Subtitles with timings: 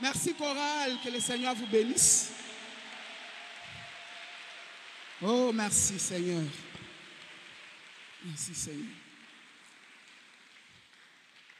[0.00, 2.30] Merci chorale, que le Seigneur vous bénisse.
[5.20, 6.44] Oh, merci Seigneur.
[8.24, 8.86] Merci Seigneur.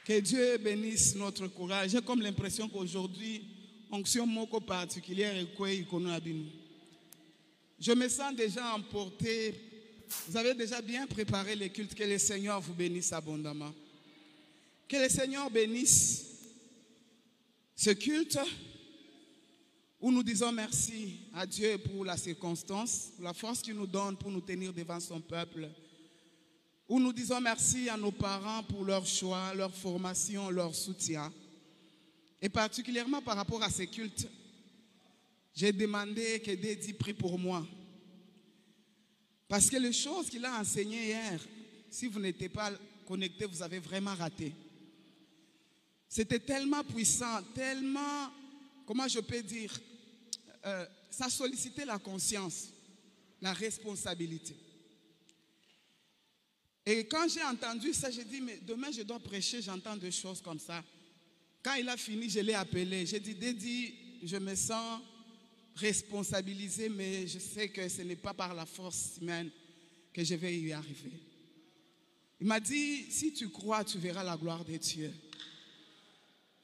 [0.05, 1.91] Que Dieu bénisse notre courage.
[1.91, 3.43] J'ai comme l'impression qu'aujourd'hui,
[3.91, 5.67] onction moko particulière est quoi
[7.77, 9.53] Je me sens déjà emporté.
[10.29, 11.93] Vous avez déjà bien préparé les cultes.
[11.93, 13.73] Que le Seigneur vous bénisse abondamment.
[14.87, 16.28] Que le Seigneur bénisse
[17.79, 18.37] ce culte
[20.01, 24.17] où nous disons merci à Dieu pour la circonstance, pour la force qu'il nous donne
[24.17, 25.69] pour nous tenir devant son peuple
[26.89, 31.31] où nous disons merci à nos parents pour leur choix, leur formation, leur soutien.
[32.41, 34.27] Et particulièrement par rapport à ces cultes,
[35.55, 37.65] j'ai demandé que Dédi prie pour moi.
[39.47, 41.39] Parce que les choses qu'il a enseignées hier,
[41.89, 42.73] si vous n'étiez pas
[43.07, 44.53] connecté, vous avez vraiment raté.
[46.09, 48.31] C'était tellement puissant, tellement,
[48.87, 49.79] comment je peux dire,
[50.65, 52.69] euh, ça sollicitait la conscience,
[53.39, 54.55] la responsabilité.
[56.83, 60.41] Et quand j'ai entendu ça, j'ai dit, mais demain je dois prêcher, j'entends des choses
[60.41, 60.83] comme ça.
[61.61, 63.05] Quand il a fini, je l'ai appelé.
[63.05, 65.01] J'ai dit, Dédi, je me sens
[65.75, 69.51] responsabilisé, mais je sais que ce n'est pas par la force humaine
[70.11, 71.21] que je vais y arriver.
[72.41, 75.13] Il m'a dit, si tu crois, tu verras la gloire de Dieu.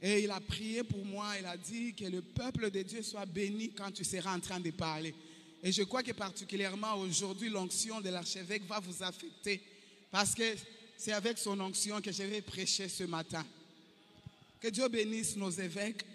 [0.07, 3.25] Et il a prié pour moi, il a dit que le peuple de Dieu soit
[3.25, 5.15] béni quand tu seras en train de parler.
[5.63, 9.59] Et je crois que particulièrement aujourd'hui, l'onction de l'archevêque va vous affecter
[10.11, 10.43] parce que
[10.95, 13.43] c'est avec son onction que je vais prêcher ce matin.
[14.59, 16.05] Que Dieu bénisse nos évêques,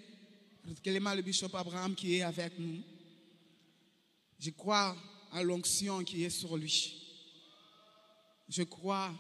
[0.65, 2.83] particulièrement le bishop Abraham qui est avec nous.
[4.39, 4.97] Je crois
[5.33, 6.95] à l'onction qui est sur lui.
[8.49, 9.13] Je crois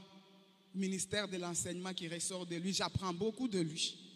[0.72, 2.72] au ministère de l'enseignement qui ressort de lui.
[2.72, 4.09] J'apprends beaucoup de lui.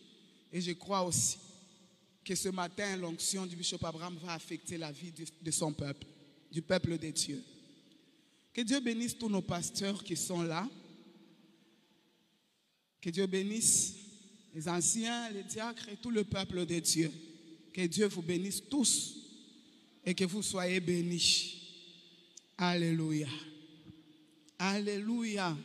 [0.54, 1.36] Et je crois aussi
[2.24, 6.06] que ce matin, l'onction du bishop Abraham va affecter la vie de, son peuple,
[6.52, 7.42] du peuple de Dieu.
[8.52, 10.70] Que Dieu bénisse tous nos pasteurs qui sont là.
[13.00, 13.94] Que Dieu bénisse
[14.54, 17.10] les anciens, les diacres et tout le peuple de Dieu.
[17.72, 19.16] Que Dieu vous bénisse tous
[20.06, 21.60] et que vous soyez bénis.
[22.56, 23.28] Alléluia.
[24.56, 25.50] Alléluia.
[25.50, 25.58] Vous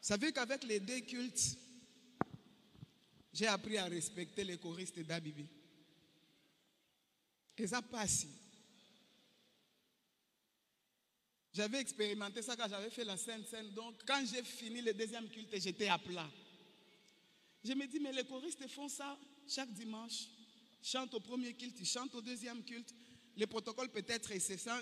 [0.00, 1.58] savez qu'avec les deux cultes,
[3.32, 5.46] j'ai appris à respecter les choristes d'Abibi.
[7.56, 8.26] Et ça passe.
[11.52, 13.70] J'avais expérimenté ça quand j'avais fait la Sainte Seine.
[13.72, 16.30] Donc, quand j'ai fini le deuxième culte, j'étais à plat.
[17.62, 20.26] Je me dis, mais les choristes font ça chaque dimanche.
[20.82, 22.94] Ils chantent au premier culte, ils chantent au deuxième culte.
[23.36, 24.30] Les protocoles, peut-être,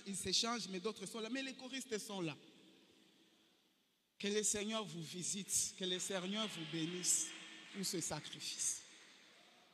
[0.07, 1.29] ils s'échangent, mais d'autres sont là.
[1.31, 2.37] Mais les choristes sont là.
[4.19, 7.27] Que le Seigneur vous visite, que le Seigneur vous bénisse
[7.75, 8.83] pour ce sacrifice.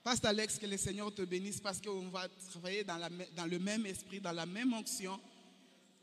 [0.02, 3.00] Pasteur Alex, que le Seigneur te bénisse parce qu'on va travailler dans,
[3.34, 5.18] dans le même esprit, dans la même onction.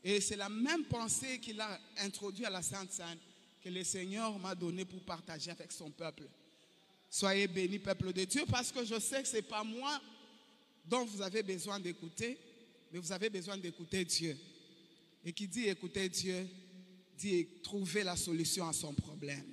[0.04, 3.20] Et c'est la même pensée qu'il a introduite à la Sainte Seine
[3.64, 6.24] que le Seigneur m'a donnée pour partager avec son peuple.
[7.10, 10.02] Soyez bénis, peuple de Dieu, parce que je sais que ce n'est pas moi
[10.86, 12.38] dont vous avez besoin d'écouter,
[12.92, 14.36] mais vous avez besoin d'écouter Dieu.
[15.24, 16.48] Et qui dit écouter Dieu,
[17.18, 19.46] dit trouver la solution à son problème.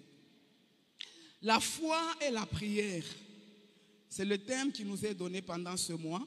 [1.43, 3.05] La foi et la prière,
[4.09, 6.27] c'est le thème qui nous est donné pendant ce mois.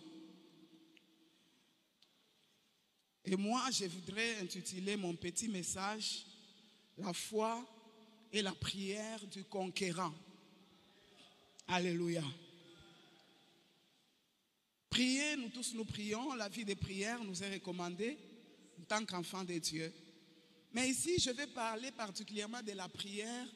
[3.25, 6.25] Et moi, je voudrais intituler mon petit message
[6.97, 7.65] La foi
[8.31, 10.13] et la prière du conquérant.
[11.67, 12.23] Alléluia.
[14.89, 18.17] Prier, nous tous nous prions, la vie de prière nous est recommandée
[18.79, 19.93] en tant qu'enfants de Dieu.
[20.73, 23.47] Mais ici, je vais parler particulièrement de la prière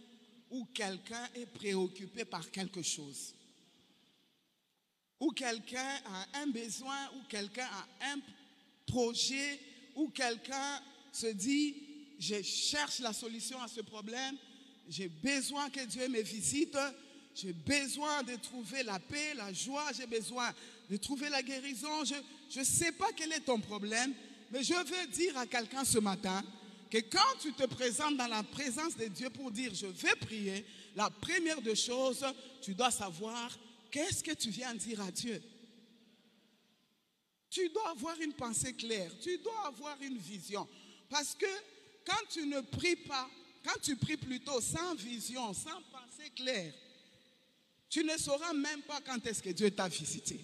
[0.56, 3.34] où quelqu'un est préoccupé par quelque chose.
[5.20, 8.20] Où quelqu'un a un besoin, où quelqu'un a un
[8.88, 9.60] projet
[9.96, 11.76] où quelqu'un se dit,
[12.20, 14.38] je cherche la solution à ce problème,
[14.88, 16.78] j'ai besoin que Dieu me visite,
[17.34, 20.54] j'ai besoin de trouver la paix, la joie, j'ai besoin
[20.90, 22.06] de trouver la guérison.
[22.06, 24.14] Je ne sais pas quel est ton problème,
[24.52, 26.42] mais je veux dire à quelqu'un ce matin
[27.02, 30.66] que quand tu te présentes dans la présence de Dieu pour dire je vais prier,
[30.96, 32.26] la première des choses,
[32.62, 33.58] tu dois savoir
[33.92, 35.42] qu'est-ce que tu viens dire à Dieu?
[37.50, 40.68] Tu dois avoir une pensée claire, tu dois avoir une vision.
[41.10, 41.46] Parce que
[42.06, 43.30] quand tu ne pries pas,
[43.64, 46.74] quand tu pries plutôt sans vision, sans pensée claire,
[47.90, 50.40] tu ne sauras même pas quand est-ce que Dieu t'a visité.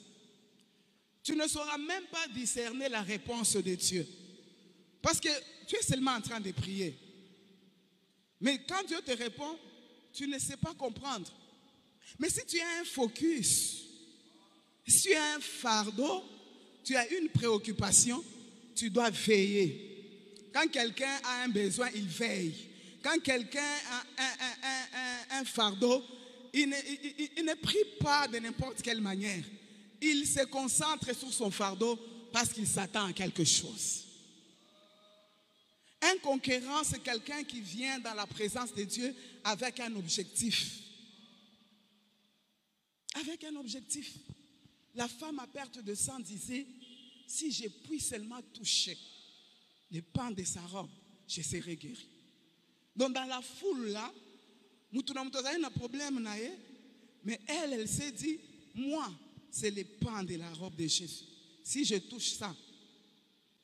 [1.24, 4.08] Tu ne sauras même pas discerner la réponse de Dieu.
[5.02, 5.30] Parce que
[5.68, 6.98] tu es seulement en train de prier.
[8.40, 9.58] Mais quand Dieu te répond,
[10.14, 11.32] tu ne sais pas comprendre.
[12.20, 13.84] Mais si tu as un focus
[14.88, 16.24] Si tu as un fardeau,
[16.84, 18.24] tu as une préoccupation,
[18.76, 19.88] tu dois veiller.
[20.54, 22.56] Quand quelqu'un a un besoin, il veille.
[23.04, 23.74] Quand quelqu'un
[24.20, 26.04] a un, fardeau,
[26.54, 26.76] il ne,
[27.38, 29.44] il ne prie pas de n'importe quelle manière.
[30.02, 31.98] Il se concentre sur son fardeau
[32.34, 34.11] parce qu'il s'attend à quelque chose.
[36.02, 40.80] Un conquérant, c'est quelqu'un qui vient dans la présence de Dieu avec un objectif.
[43.14, 44.16] Avec un objectif.
[44.96, 46.66] La femme à perte de sang disait,
[47.28, 48.98] si je puis seulement toucher
[49.92, 50.90] les pans de sa robe,
[51.28, 52.08] je serai guéri.
[52.96, 54.12] Donc dans la foule là,
[54.92, 55.30] nous avons
[55.66, 56.28] un problème,
[57.24, 58.40] mais elle, elle s'est dit,
[58.74, 59.10] moi,
[59.50, 61.26] c'est les pans de la robe de Jésus.
[61.64, 62.56] Si je touche ça,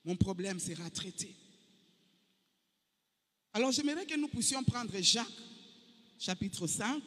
[0.05, 1.33] mon problème sera traité.
[3.57, 5.25] Alors j'aimerais que nous puissions prendre Jacques,
[6.19, 7.01] chapitre 5.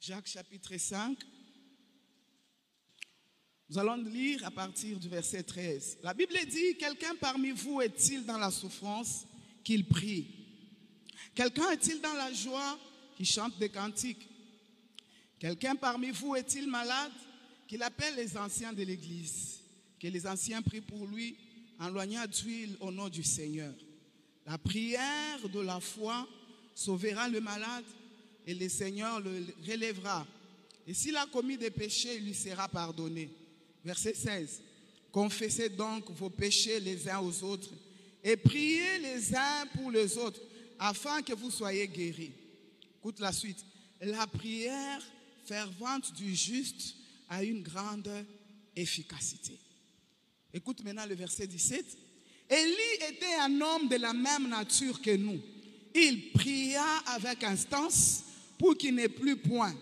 [0.00, 1.18] Jacques, chapitre 5.
[3.68, 5.98] Nous allons lire à partir du verset 13.
[6.02, 9.26] La Bible dit, quelqu'un parmi vous est-il dans la souffrance
[9.62, 10.26] qu'il prie?
[11.34, 12.78] Quelqu'un est-il dans la joie
[13.14, 14.26] qui chante des cantiques?
[15.38, 17.12] Quelqu'un parmi vous est-il malade
[17.68, 19.60] qu'il appelle les anciens de l'Église
[20.00, 21.36] Que les anciens prient pour lui?
[21.80, 23.72] En loignant d'huile au nom du Seigneur.
[24.46, 26.28] La prière de la foi
[26.74, 27.84] sauvera le malade
[28.46, 30.26] et le Seigneur le relèvera.
[30.86, 33.30] Et s'il a commis des péchés, il lui sera pardonné.
[33.84, 34.62] Verset 16.
[35.10, 37.70] Confessez donc vos péchés les uns aux autres
[38.22, 40.40] et priez les uns pour les autres
[40.78, 42.32] afin que vous soyez guéris.
[42.98, 43.64] Écoute la suite.
[44.02, 45.02] La prière
[45.44, 46.94] fervente du juste
[47.28, 48.10] a une grande
[48.76, 49.58] efficacité.
[50.52, 51.84] Écoute maintenant le verset 17.
[52.50, 55.40] Élie était un homme de la même nature que nous.
[55.94, 58.24] Il pria avec instance
[58.58, 59.74] pour qu'il n'ait plus point.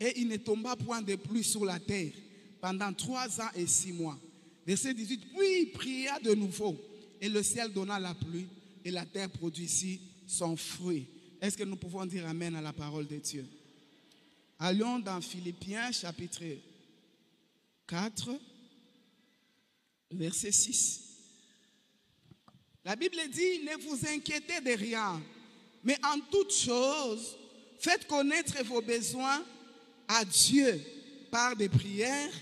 [0.00, 2.12] Et il ne tomba point de pluie sur la terre
[2.60, 4.18] pendant trois ans et six mois.
[4.66, 5.20] Verset 18.
[5.36, 6.76] Puis il pria de nouveau.
[7.20, 8.46] Et le ciel donna la pluie.
[8.84, 11.06] Et la terre produisit son fruit.
[11.40, 13.46] Est-ce que nous pouvons dire Amen à la parole de Dieu?
[14.58, 16.42] Allons dans Philippiens chapitre
[17.86, 18.30] 4,
[20.16, 21.00] verset 6.
[22.84, 25.20] La Bible dit, ne vous inquiétez de rien,
[25.82, 27.36] mais en toute chose,
[27.78, 29.44] faites connaître vos besoins
[30.08, 30.80] à Dieu
[31.30, 32.32] par des prières,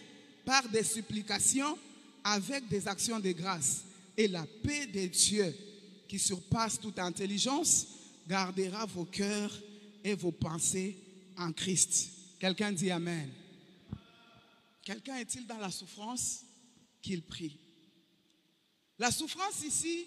[0.45, 1.79] par des supplications,
[2.23, 3.85] avec des actions de grâce.
[4.17, 5.55] Et la paix de Dieu,
[6.07, 7.87] qui surpasse toute intelligence,
[8.29, 9.53] gardera vos cœurs
[10.03, 10.97] et vos pensées
[11.37, 12.11] en Christ.
[12.39, 13.31] Quelqu'un dit Amen.
[14.83, 16.45] Quelqu'un est-il dans la souffrance
[17.01, 17.59] qu'il prie?
[18.99, 20.07] La souffrance ici,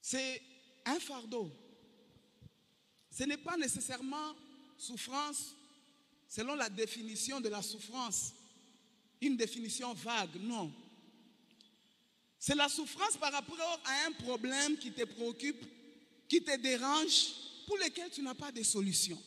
[0.00, 0.42] c'est
[0.84, 1.50] un fardeau.
[3.10, 4.34] Ce n'est pas nécessairement
[4.76, 5.54] souffrance
[6.28, 8.32] selon la définition de la souffrance,
[9.20, 10.72] une définition vague, non.
[12.38, 15.64] C'est la souffrance par rapport à un problème qui te préoccupe,
[16.28, 17.32] qui te dérange,
[17.66, 19.20] pour lequel tu n'as pas de solution.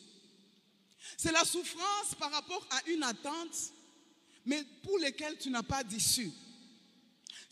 [1.18, 3.74] C'est la souffrance par rapport à une attente,
[4.45, 6.31] mais pour laquelle tu n'as pas d'issue.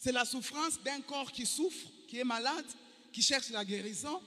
[0.02, 2.66] C'est la souffrance d'un corps qui souffre, qui est malade,
[3.12, 4.22] qui cherche la guérison.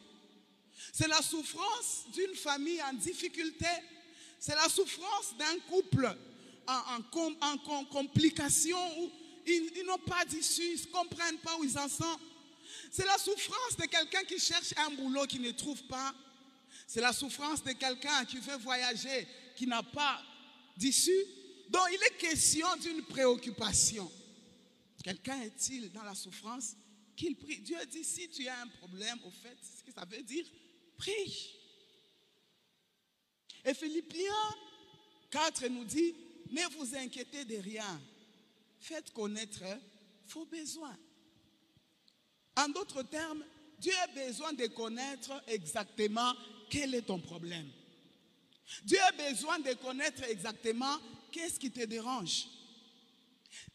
[0.93, 3.67] C'est la souffrance d'une famille en difficulté.
[4.39, 6.15] C'est la souffrance d'un couple
[6.67, 9.11] en, complication où
[9.47, 12.21] ils, n'ont pas d'issue, ils ne comprennent pas où ils en sont.
[12.91, 16.15] C'est la souffrance de quelqu'un qui cherche un boulot qui ne trouve pas.
[16.87, 20.21] C'est la souffrance de quelqu'un qui veut voyager, qui n'a pas
[20.77, 21.25] d'issue.
[21.71, 24.11] Donc il est question d'une préoccupation.
[25.03, 26.77] Quelqu'un est-il dans la souffrance
[27.17, 27.59] qu'il prie?
[27.59, 30.47] Dieu dit, si tu as un problème, au fait, ce que ça veut dire,
[30.97, 31.55] prie.
[33.65, 34.57] Et Philippiens
[35.31, 36.15] 4 nous dit,
[36.51, 38.01] ne vous inquiétez de rien.
[38.79, 39.63] Faites connaître
[40.29, 40.97] vos besoins.
[42.57, 43.45] En d'autres termes,
[43.79, 46.35] Dieu a besoin de connaître exactement
[46.71, 47.69] quel est ton problème.
[48.85, 50.99] Dieu a besoin de connaître exactement
[51.31, 52.47] qu'est-ce qui te dérange.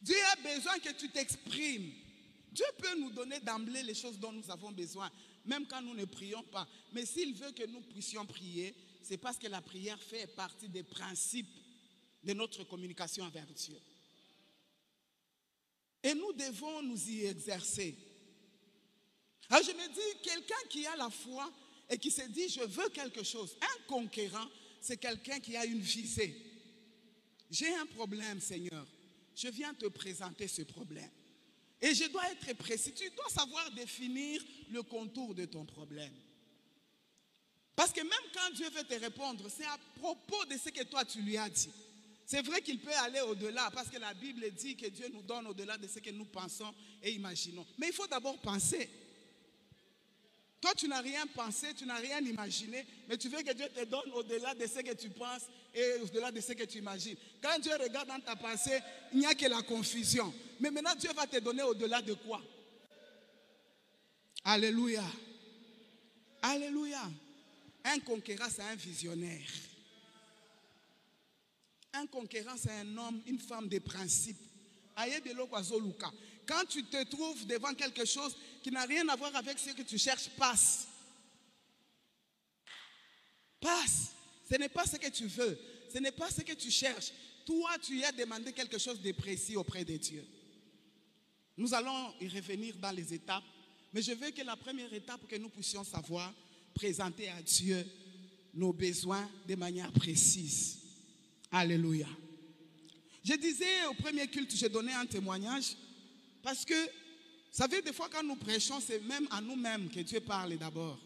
[0.01, 1.91] Dieu a besoin que tu t'exprimes.
[2.51, 5.11] Dieu peut nous donner d'emblée les choses dont nous avons besoin,
[5.45, 6.67] même quand nous ne prions pas.
[6.93, 10.83] Mais s'il veut que nous puissions prier, c'est parce que la prière fait partie des
[10.83, 11.49] principes
[12.23, 13.79] de notre communication avec Dieu.
[16.03, 17.95] Et nous devons nous y exercer.
[19.49, 21.51] Alors je me dis, quelqu'un qui a la foi
[21.89, 24.47] et qui se dit, je veux quelque chose, un conquérant,
[24.81, 26.35] c'est quelqu'un qui a une visée.
[27.49, 28.85] J'ai un problème, Seigneur.
[29.37, 31.11] Je viens te présenter ce problème.
[31.79, 32.91] Et je dois être précis.
[32.91, 34.41] Tu dois savoir définir
[34.71, 36.13] le contour de ton problème.
[37.75, 41.05] Parce que même quand Dieu veut te répondre, c'est à propos de ce que toi
[41.05, 41.69] tu lui as dit.
[42.25, 45.45] C'est vrai qu'il peut aller au-delà, parce que la Bible dit que Dieu nous donne
[45.45, 47.65] au-delà de ce que nous pensons et imaginons.
[47.77, 48.89] Mais il faut d'abord penser.
[50.67, 53.85] Toi, tu n'as rien pensé, tu n'as rien imaginé, mais tu veux que Dieu te
[53.85, 55.43] donne au-delà de ce que tu penses
[55.73, 57.15] et au-delà de ce que tu imagines.
[57.41, 58.77] Quand Dieu regarde dans ta pensée,
[59.13, 60.33] il n'y a que la confusion.
[60.59, 62.41] Mais maintenant, Dieu va te donner au-delà de quoi?
[64.43, 65.05] Alléluia.
[66.41, 67.09] Alléluia.
[67.85, 69.47] Un conquérant, c'est un visionnaire.
[71.93, 74.35] Un conquérant, c'est un homme, une femme de principe.
[76.47, 79.81] Quand tu te trouves devant quelque chose qui n'a rien à voir avec ce que
[79.81, 80.87] tu cherches, passe.
[83.59, 84.13] Passe.
[84.49, 85.59] Ce n'est pas ce que tu veux.
[85.91, 87.11] Ce n'est pas ce que tu cherches.
[87.45, 90.25] Toi, tu y as demandé quelque chose de précis auprès de Dieu.
[91.57, 93.43] Nous allons y revenir dans les étapes.
[93.93, 96.33] Mais je veux que la première étape, que nous puissions savoir,
[96.73, 97.85] présenter à Dieu
[98.53, 100.79] nos besoins de manière précise.
[101.51, 102.07] Alléluia.
[103.23, 105.75] Je disais au premier culte, j'ai donné un témoignage
[106.47, 110.21] parce que, vous savez, des fois quand nous prêchons, c'est même à nous-mêmes que Dieu
[110.21, 110.97] parle d'abord.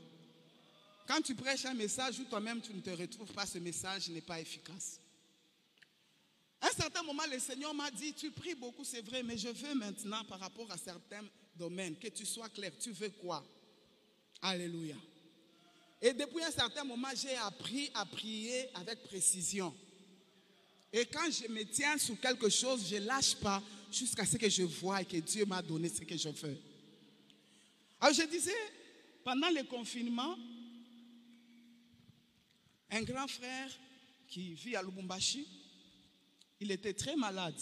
[1.07, 4.21] Quand tu prêches un message où toi-même tu ne te retrouves pas, ce message n'est
[4.21, 5.00] pas efficace.
[6.62, 9.48] À un certain moment, le Seigneur m'a dit, tu pries beaucoup, c'est vrai, mais je
[9.48, 12.74] veux maintenant, par rapport à certains domaines, que tu sois clair.
[12.79, 13.43] Tu veux quoi?
[14.43, 14.95] Alléluia.
[16.03, 19.75] Et depuis un certain moment, j'ai appris à prier avec précision.
[20.93, 23.60] Et quand je me tiens sur quelque chose, je ne lâche pas
[23.91, 26.57] jusqu'à ce que je vois et que Dieu m'a donné ce que je veux.
[28.00, 28.55] Alors je disais,
[29.24, 30.36] pendant le confinement,
[32.89, 33.69] un grand frère
[34.27, 35.48] qui vit à Lubumbashi,
[36.60, 37.60] il était très malade.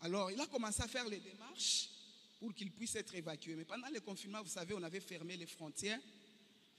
[0.00, 1.90] Alors il a commencé à faire les démarches
[2.38, 3.54] pour qu'il puisse être évacué.
[3.56, 6.00] Mais pendant le confinement, vous savez, on avait fermé les frontières.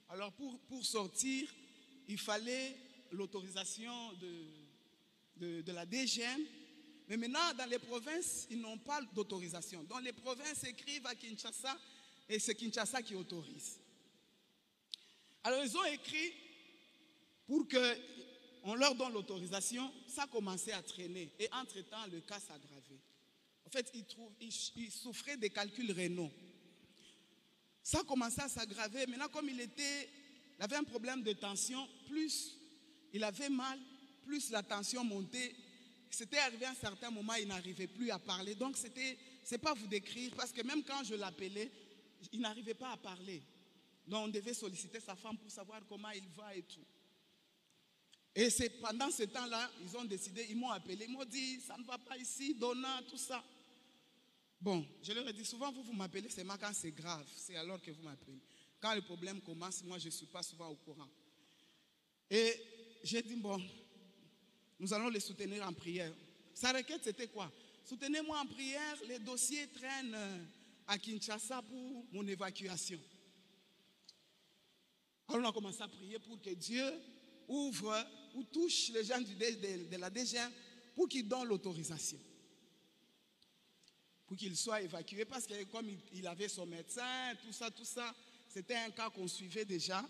[0.09, 1.53] Alors pour, pour sortir,
[2.07, 2.75] il fallait
[3.11, 6.41] l'autorisation de, de, la DGM.
[7.09, 9.83] Mais maintenant, dans les provinces, ils n'ont pas d'autorisation.
[9.83, 11.75] Dans les provinces, écrivent à Kinshasa
[12.29, 13.79] et c'est Kinshasa qui autorise.
[15.43, 16.33] Alors, ils ont écrit
[17.47, 19.91] pour qu'on leur donne l'autorisation.
[20.07, 21.33] Ça a commencé à traîner.
[21.39, 23.01] Et entre-temps, le cas s'aggravait.
[23.65, 24.05] En fait, ils,
[24.75, 26.31] ils souffraient des calculs rénaux.
[27.81, 29.07] Ça a commencé à s'aggraver.
[29.07, 29.67] Maintenant, comme il
[30.59, 32.55] avait un problème de tension, plus
[33.13, 33.79] il avait mal,
[34.25, 35.55] plus la tension montait.
[36.09, 38.55] C'était arrivé à un certain moment, il n'arrivait plus à parler.
[38.55, 41.71] Donc, c'était, c'est pas vous décrire, parce que même quand je l'appelais,
[42.31, 43.41] il n'arrivait pas à parler.
[44.07, 46.85] Donc, on devait solliciter sa femme pour savoir comment il va et tout.
[48.35, 51.77] Et c'est pendant ce temps-là, ils ont décidé, ils m'ont appelé, ils m'ont dit, ça
[51.77, 53.43] ne va pas ici, Donna, tout ça.
[54.61, 57.81] Bon, je leur ai dit, souvent vous, vous m'appelez seulement quand c'est grave, c'est alors
[57.81, 58.39] que vous m'appelez.
[58.79, 61.09] Quand le problème commence, moi je ne suis pas souvent au courant.
[62.29, 62.53] Et
[63.03, 63.61] j'ai dit, bon,
[64.79, 66.13] nous allons les soutenir en prière.
[66.53, 67.51] Sa requête, c'était quoi?
[67.83, 70.43] Soutenez-moi en prière, les dossiers traînent euh,
[70.87, 72.99] à Kinshasa pour mon évacuation.
[75.27, 76.85] Alors on a commencé à prier pour que Dieu
[77.47, 77.95] ouvre
[78.35, 80.51] ou touche les gens de, la DGM
[80.95, 82.19] pour qu'ils donnent l'autorisation.
[84.27, 88.13] Pour qu'il soit évacué parce que comme il avait son médecin, tout ça, tout ça,
[88.47, 90.07] c'était un cas qu'on suivait déjà.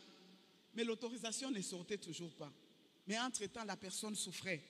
[0.73, 2.51] Mais l'autorisation ne sortait toujours pas.
[3.09, 4.61] Mais entre-temps, la personne souffrait.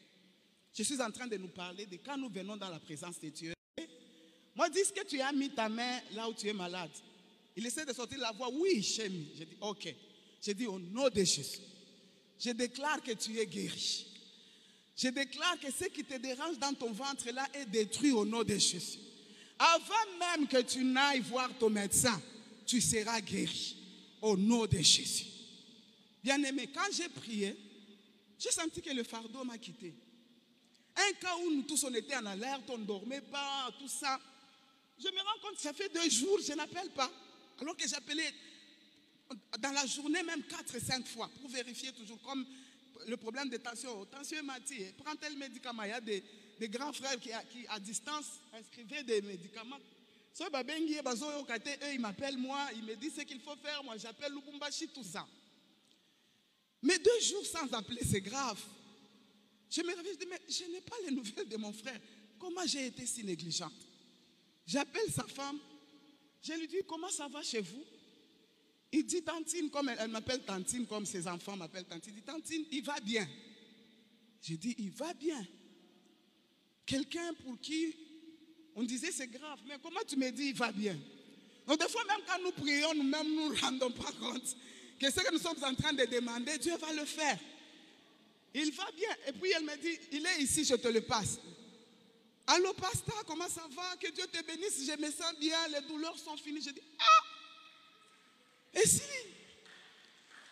[0.74, 3.28] Je suis en train de nous parler de quand nous venons dans la présence de
[3.28, 3.54] Dieu.
[4.56, 6.90] Moi, dis que tu as mis ta main là où tu es malade.
[7.58, 8.50] Il essaie de sortir la voix.
[8.50, 9.28] Oui, j'ai mis.
[9.38, 9.94] J'ai dit, ok.
[10.42, 11.60] J'ai dit, au nom de Jésus,
[12.40, 14.06] je déclare que tu es guéri.
[14.96, 18.44] Je déclare que ce qui te dérange dans ton ventre là est détruit au nom
[18.44, 19.00] de Jésus.
[19.58, 22.22] Avant même que tu n'ailles voir ton médecin,
[22.66, 23.76] tu seras guéri
[24.22, 25.26] au nom de Jésus.
[26.24, 27.58] Bien aimé, quand j'ai prié,
[28.40, 29.94] j'ai senti que le fardeau m'a quitté.
[30.96, 34.20] Un cas où nous tous on était en alerte, on ne dormait pas, tout ça.
[34.98, 37.12] Je me rends compte, ça fait deux jours, je n'appelle pas.
[37.60, 38.34] Alors que j'appelais
[39.60, 42.46] dans la journée même quatre et cinq fois pour vérifier toujours comme
[43.08, 44.06] le problème de tension.
[44.06, 45.84] Tension m'a dit, prends tel médicament.
[45.84, 46.24] Il y a des,
[46.70, 47.32] grands frères qui,
[47.68, 49.80] à distance inscrivaient des médicaments.
[50.34, 53.84] So, eux, ils m'appellent moi, ils me disent ce qu'il faut faire.
[53.84, 55.28] Moi, j'appelle Lubumbashi, tout ça.
[56.82, 58.60] Mais deux jours sans appeler, c'est grave.
[59.70, 62.00] Je me réveille, je dis, mais je n'ai pas les nouvelles de mon frère.
[62.40, 63.74] Comment j'ai été si négligente?
[64.66, 65.60] J'appelle sa femme.
[66.42, 67.84] Je lui dis, comment ça va chez vous?
[68.92, 72.14] Il dit, Tantine, comme elle, m'appelle Tantine, comme ses enfants m'appellent Tantine.
[72.16, 73.28] Il dit, Tantine, il va bien.
[74.42, 75.46] J'ai dit, il va bien.
[76.86, 77.94] Quelqu'un pour qui
[78.76, 80.98] on disait c'est grave, mais comment tu me dis il va bien?
[81.68, 84.56] Donc des fois même quand nous prions, nous-mêmes nous ne nous rendons pas compte
[85.00, 87.38] que ce que nous sommes en train de demander, Dieu va le faire.
[88.54, 89.10] Il va bien.
[89.28, 91.40] Et puis elle me dit, il est ici, je te le passe.
[92.48, 93.96] Allô, pasteur, comment ça va?
[93.98, 96.62] Que Dieu te bénisse, je me sens bien, les douleurs sont finies.
[96.62, 97.24] Je dis, ah!
[98.74, 99.02] Et si?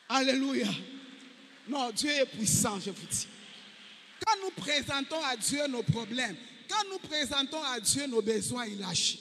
[0.09, 0.69] Alléluia.
[1.67, 3.27] Non, Dieu est puissant, je vous dis.
[4.25, 6.37] Quand nous présentons à Dieu nos problèmes,
[6.69, 9.17] quand nous présentons à Dieu nos besoins, il lâche.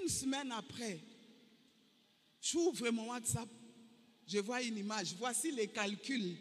[0.00, 0.98] Une semaine après,
[2.50, 3.48] j'ouvre mon WhatsApp,
[4.26, 5.14] je vois une image.
[5.18, 6.36] Voici les calculs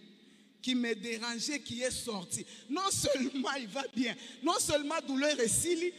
[0.62, 2.46] qui me dérangeait, qui est sorti.
[2.70, 5.92] Non seulement il va bien, non seulement douleur est sili,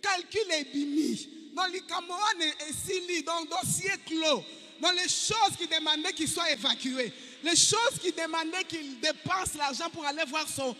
[0.00, 1.28] calcul est bimi.
[1.54, 4.44] Dans les camoran est sili, donc dossier clos.
[4.80, 7.12] Dans les choses qui demandaient qu'il soit évacué,
[7.44, 10.74] les choses qui demandaient qu'il dépense l'argent pour aller voir son,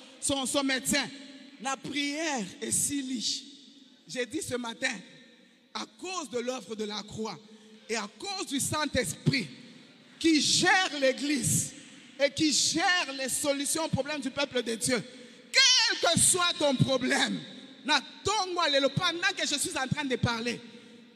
[0.46, 1.08] son, médecin.
[1.60, 3.44] La prière est sili.
[4.08, 4.92] J'ai dit ce matin,
[5.74, 7.38] à cause de l'œuvre de la croix
[7.92, 9.46] et à cause du Saint-Esprit
[10.18, 11.72] qui gère l'Église,
[12.24, 15.02] et qui gère les solutions aux problèmes du peuple de Dieu.
[15.52, 17.38] Quel que soit ton problème,
[17.84, 20.60] pendant que je suis en train de parler,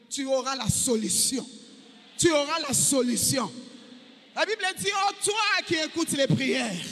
[0.09, 1.47] tu auras la solution.
[2.17, 3.51] Tu auras la solution.
[4.35, 6.85] La Bible dit, oh toi qui écoutes les prières,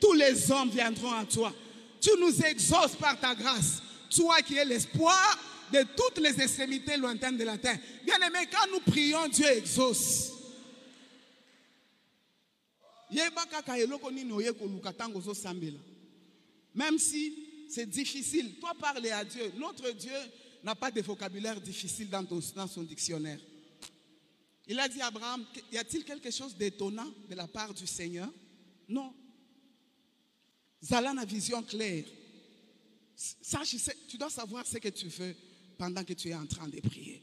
[0.00, 1.52] tous les hommes viendront à toi.
[2.00, 3.82] Tu nous exauces par ta grâce.
[4.14, 5.38] Toi qui es l'espoir
[5.72, 7.78] de toutes les extrémités lointaines de la terre.
[8.04, 10.32] Bien aimé, quand nous prions, Dieu exauce.
[16.74, 19.52] Même si c'est difficile, toi parler à Dieu.
[19.56, 20.12] Notre Dieu
[20.62, 23.40] n'a pas de vocabulaire difficile dans, dans son dictionnaire.
[24.66, 28.30] Il a dit à Abraham, y a-t-il quelque chose d'étonnant de la part du Seigneur?
[28.88, 29.12] Non.
[30.82, 32.04] Zala a vision claire.
[33.14, 33.76] Sache,
[34.08, 35.34] tu dois savoir ce que tu veux
[35.82, 37.20] pendant que tu es en train de prier.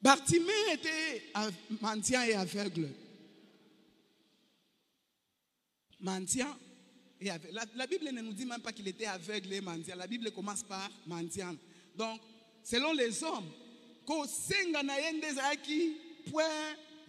[0.00, 1.24] Bartimée était
[1.82, 2.88] mendiant et aveugle
[6.00, 6.56] mendiant
[7.20, 7.60] et aveugle.
[7.74, 9.94] La, Bible ne nous dit même pas qu'il était aveugle et mendiant.
[9.94, 11.54] La Bible commence par mendiant.
[11.94, 12.18] Donc,
[12.64, 13.52] selon les hommes,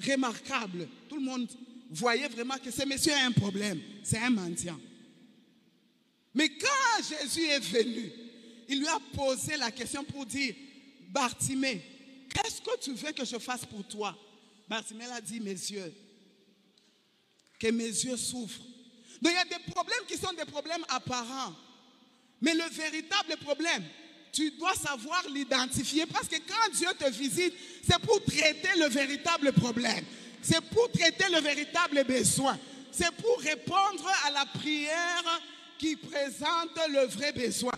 [0.05, 0.89] remarquable.
[1.07, 1.47] Tout le monde
[1.91, 3.81] voyait vraiment que ce monsieur a un problème.
[4.03, 4.79] C'est un mendiant.
[6.33, 8.26] Mais quand Jésus est venu,
[8.67, 10.53] il lui a posé la question pour dire,
[11.09, 11.81] Bartimée,
[12.33, 14.17] qu'est-ce que tu veux que je fasse pour toi?
[14.67, 15.93] Bartimée a dit, mes yeux,
[17.59, 18.61] que mes yeux souffrent
[19.21, 21.53] donc il y a des problèmes qui sont des problèmes apparents.
[22.41, 23.83] Mais le véritable problème,
[24.31, 27.53] tu dois savoir l'identifier parce que quand Dieu te visite,
[27.87, 30.05] c'est pour traiter le véritable problème.
[30.41, 32.59] C'est pour traiter le véritable besoin.
[32.91, 35.41] C'est pour répondre à la prière
[35.79, 37.73] qui présente le vrai besoin.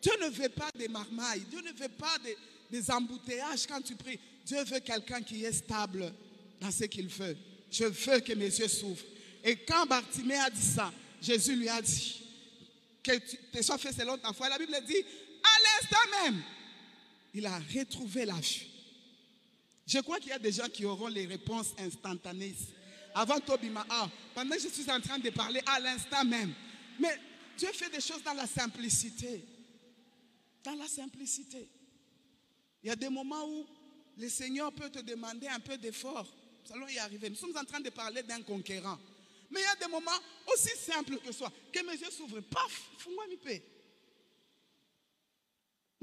[0.00, 1.44] Dieu ne veut pas des marmailles.
[1.50, 2.16] Dieu ne veut pas
[2.70, 4.18] des, embouteillages quand tu pries.
[4.44, 6.12] Dieu veut quelqu'un qui est stable
[6.60, 7.36] dans ce qu'il veut.
[7.70, 9.04] Je veux que mes yeux s'ouvrent.
[9.44, 12.22] Et quand Bartimée a dit ça, Jésus lui a dit
[13.02, 13.12] que
[13.52, 14.48] tu sois fait selon ta foi.
[14.48, 15.04] La Bible dit,
[15.42, 16.42] à l'instant même,
[17.34, 18.66] il a retrouvé la vue.
[19.86, 22.54] Je crois qu'il y a des gens qui auront les réponses instantanées.
[23.14, 26.52] Avant Tobima, ah, pendant que je suis en train de parler, à l'instant même.
[27.00, 27.18] Mais
[27.56, 29.44] Dieu fait des choses dans la simplicité.
[30.68, 31.66] Dans la simplicité.
[32.82, 33.66] Il y a des moments où
[34.18, 36.26] le Seigneur peut te demander un peu d'effort.
[36.66, 37.30] Nous allons y arriver.
[37.30, 38.98] Nous sommes en train de parler d'un conquérant.
[39.50, 40.20] Mais il y a des moments
[40.52, 43.62] aussi simples que soit, que mes yeux s'ouvrent, paf, fous-moi mi paix.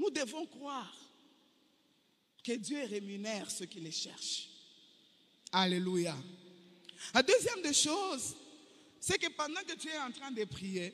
[0.00, 0.92] Nous devons croire
[2.42, 4.48] que Dieu rémunère ceux qui les cherchent.
[5.52, 6.16] Alléluia.
[7.14, 8.34] La deuxième des choses,
[8.98, 10.92] c'est que pendant que tu es en train de prier,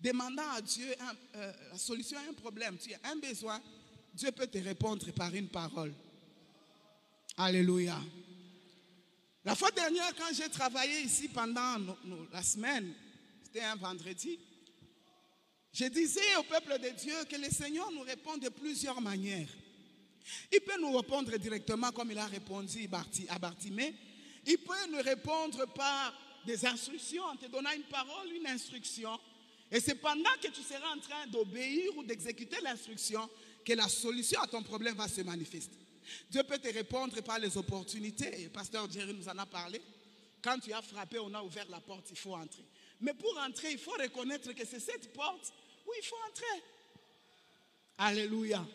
[0.00, 0.86] demandant à Dieu
[1.36, 3.60] euh, la solution à un problème, tu as un besoin,
[4.14, 5.92] Dieu peut te répondre par une parole.
[7.36, 7.98] Alléluia.
[9.44, 11.78] La fois dernière, quand j'ai travaillé ici pendant
[12.32, 12.92] la semaine,
[13.42, 14.38] c'était un vendredi,
[15.72, 19.48] je disais au peuple de Dieu que le Seigneur nous répond de plusieurs manières.
[20.52, 22.88] Il peut nous répondre directement comme il a répondu
[23.28, 23.94] à Bartimée.
[24.46, 26.12] Il peut nous répondre par
[26.44, 29.18] des instructions, en te donnant une parole, une instruction.
[29.70, 33.28] Et c'est pendant que tu seras en train d'obéir ou d'exécuter l'instruction
[33.64, 35.76] que la solution à ton problème va se manifester.
[36.28, 38.48] Dieu peut te répondre par les opportunités.
[38.48, 39.80] pasteur Jerry nous en a parlé.
[40.42, 42.64] Quand tu as frappé, on a ouvert la porte, il faut entrer.
[43.00, 45.52] Mais pour entrer, il faut reconnaître que c'est cette porte
[45.86, 46.64] où il faut entrer.
[47.98, 48.66] Alléluia.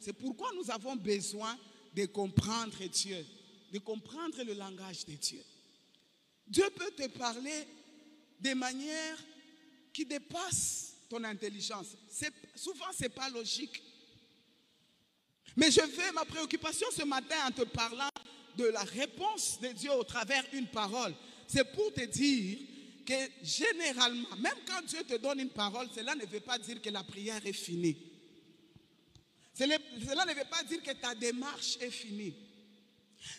[0.00, 1.56] C'est pourquoi nous avons besoin
[1.94, 3.24] de comprendre Dieu,
[3.72, 5.42] de comprendre le langage de Dieu.
[6.46, 7.66] Dieu peut te parler
[8.40, 9.16] de manière
[9.92, 11.96] qui dépasse ton intelligence.
[12.54, 13.82] Souvent, ce n'est pas logique.
[15.56, 18.08] Mais je vais, ma préoccupation ce matin en te parlant
[18.56, 21.14] de la réponse de Dieu au travers une parole,
[21.46, 22.58] c'est pour te dire
[23.04, 26.90] que généralement, même quand Dieu te donne une parole, cela ne veut pas dire que
[26.90, 27.96] la prière est finie.
[29.54, 32.34] Cela ne veut pas dire que ta démarche est finie.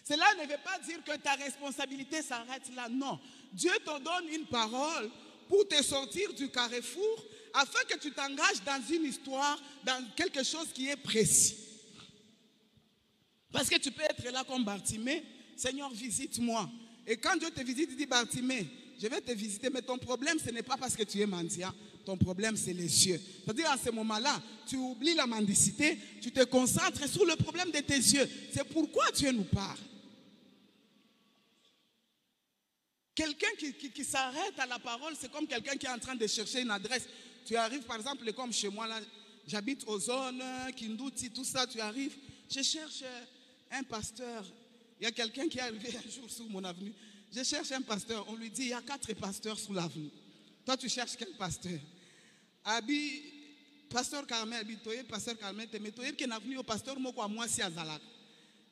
[0.04, 2.88] Cela ne veut pas dire que ta responsabilité s'arrête là.
[2.90, 3.20] Non.
[3.52, 5.10] Dieu te donne une parole
[5.54, 10.66] pour te sortir du carrefour afin que tu t'engages dans une histoire, dans quelque chose
[10.74, 11.56] qui est précis.
[13.52, 15.24] Parce que tu peux être là comme Bartimée,
[15.56, 16.68] Seigneur, visite-moi.
[17.06, 18.66] Et quand Dieu te visite, il dit, Bartimée,
[19.00, 21.72] je vais te visiter, mais ton problème, ce n'est pas parce que tu es mendiant.
[22.04, 23.22] Ton problème, c'est les yeux.
[23.46, 27.80] C'est-à-dire, à ce moment-là, tu oublies la mendicité, tu te concentres sur le problème de
[27.80, 28.28] tes yeux.
[28.52, 29.78] C'est pourquoi Dieu nous parle.
[33.16, 36.62] Quelqu'un qui, s'arrête à la parole, c'est comme quelqu'un qui est en train de chercher
[36.62, 37.08] une adresse.
[37.46, 39.00] Tu arrives, par exemple, comme chez moi, là,
[39.48, 40.44] j'habite aux zones,
[40.76, 42.16] Kindouti, tout ça, tu arrives,
[42.50, 43.04] je cherche
[43.72, 44.44] un pasteur.
[45.00, 46.94] Il y a quelqu'un qui est arrivé un jour sur mon avenue.
[47.32, 48.26] Je cherche un pasteur.
[48.30, 50.10] On lui dit, il y a quatre pasteurs sous l'avenue.
[50.66, 51.80] Toi, tu cherches quel pasteur?
[52.64, 53.22] Abi,
[53.90, 57.28] pasteur Carmel, abi, toye pasteur Carmel, te metoye qui est venu au pasteur moko à
[57.28, 58.02] moi si azalak.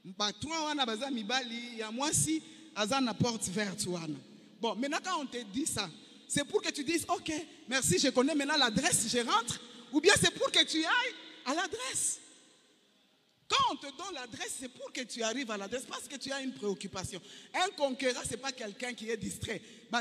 [0.06, 2.42] Mpa toi wana baza mibali ya moi si
[2.76, 4.18] azana porte verte wana.
[4.62, 5.90] Bon, maintenant quand on te dit ça,
[6.28, 7.34] c'est pour que tu dises, ok,
[7.68, 9.60] merci, je connais maintenant l'adresse, je rentre,
[9.92, 12.20] ou bien c'est pour que tu ailles à l'adresse.
[13.50, 16.32] Quand on te donne l'adresse, c'est pour que tu arrives à l'adresse parce que tu
[16.32, 17.20] as une préoccupation.
[17.54, 19.62] Un conquérant, ce n'est pas quelqu'un qui est distrait.
[19.92, 20.00] Mais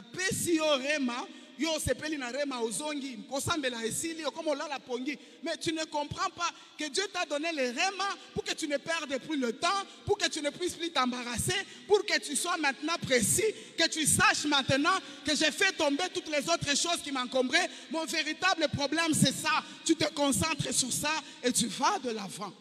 [5.60, 9.18] tu ne comprends pas que Dieu t'a donné les rémas pour que tu ne perdes
[9.18, 9.68] plus le temps,
[10.06, 11.54] pour que tu ne puisses plus t'embarrasser,
[11.86, 13.44] pour que tu sois maintenant précis,
[13.76, 17.68] que tu saches maintenant que j'ai fait tomber toutes les autres choses qui m'encombraient.
[17.90, 19.62] Mon véritable problème, c'est ça.
[19.84, 22.52] Tu te concentres sur ça et tu vas de l'avant.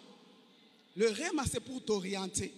[0.95, 2.53] Le réma, c'est pour t'orienter.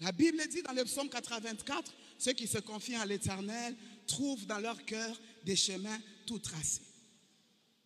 [0.00, 4.58] La Bible dit dans le psaume 84, ceux qui se confient à l'éternel trouvent dans
[4.58, 6.82] leur cœur des chemins tout tracés.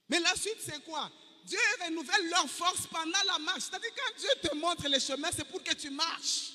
[0.09, 1.11] Mais la suite, c'est quoi?
[1.45, 3.63] Dieu renouvelle leur force pendant la marche.
[3.71, 6.53] C'est-à-dire quand Dieu te montre les chemins, c'est pour que tu marches.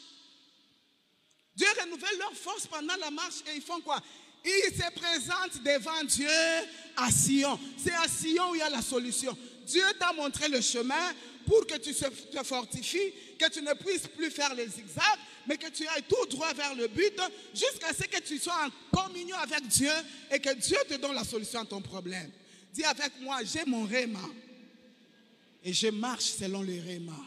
[1.55, 4.01] Dieu renouvelle leur force pendant la marche et ils font quoi?
[4.45, 6.27] Ils se présentent devant Dieu
[6.97, 7.59] à Sion.
[7.77, 9.37] C'est à Sion où il y a la solution.
[9.65, 11.13] Dieu t'a montré le chemin,
[11.45, 15.69] pour que tu te fortifies, que tu ne puisses plus faire les zigzags, mais que
[15.69, 17.13] tu ailles tout droit vers le but,
[17.53, 19.91] jusqu'à ce que tu sois en communion avec Dieu
[20.31, 22.31] et que Dieu te donne la solution à ton problème.
[22.71, 24.27] Dis avec moi, j'ai mon réma
[25.63, 27.17] et je marche selon le réma.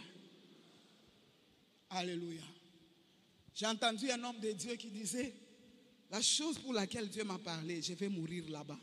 [1.91, 2.43] Alléluia.
[3.55, 5.35] J'ai entendu un homme de Dieu qui disait,
[6.11, 8.79] la chose pour laquelle Dieu m'a parlé, je vais mourir là-bas.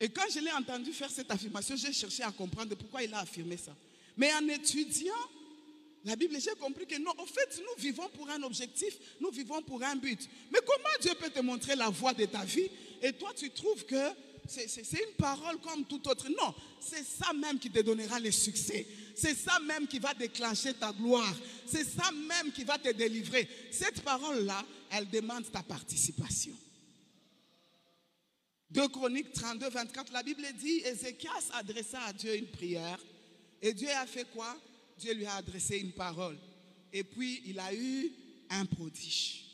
[0.00, 3.20] Et quand je l'ai entendu faire cette affirmation, j'ai cherché à comprendre pourquoi il a
[3.20, 3.76] affirmé ça.
[4.16, 5.12] Mais en étudiant
[6.04, 9.62] la Bible, j'ai compris que non, en fait, nous vivons pour un objectif, nous vivons
[9.62, 10.28] pour un but.
[10.50, 12.68] Mais comment Dieu peut te montrer la voie de ta vie
[13.00, 14.10] et toi, tu trouves que
[14.48, 16.28] c'est une parole comme tout autre?
[16.28, 18.86] Non, c'est ça même qui te donnera le succès.
[19.14, 21.34] C'est ça même qui va déclencher ta gloire.
[21.66, 23.48] C'est ça même qui va te délivrer.
[23.70, 26.52] Cette parole-là, elle demande ta participation.
[28.70, 32.98] 2 Chroniques 32, 24, la Bible dit, Ézéchias adressa à Dieu une prière.
[33.60, 34.56] Et Dieu a fait quoi?
[35.02, 36.38] Dieu lui a adressé une parole.
[36.92, 38.12] Et puis, il a eu
[38.50, 39.44] un prodige.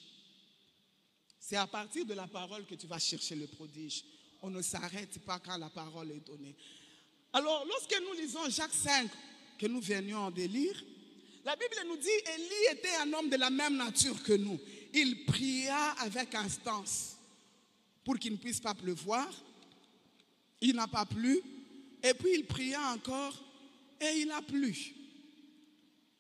[1.41, 4.05] C'est à partir de la parole que tu vas chercher le prodige.
[4.43, 6.55] On ne s'arrête pas quand la parole est donnée.
[7.33, 9.09] Alors, lorsque nous lisons Jacques 5,
[9.59, 10.85] que nous venions de lire,
[11.47, 14.61] la Bible nous dit, Élie était un homme de la même nature que nous.
[14.93, 17.17] Il pria avec instance
[18.05, 19.29] pour qu'il ne puisse pas pleuvoir.
[20.61, 21.41] Il n'a pas plu.
[22.03, 23.35] Et puis il pria encore
[23.99, 24.98] et il a plu.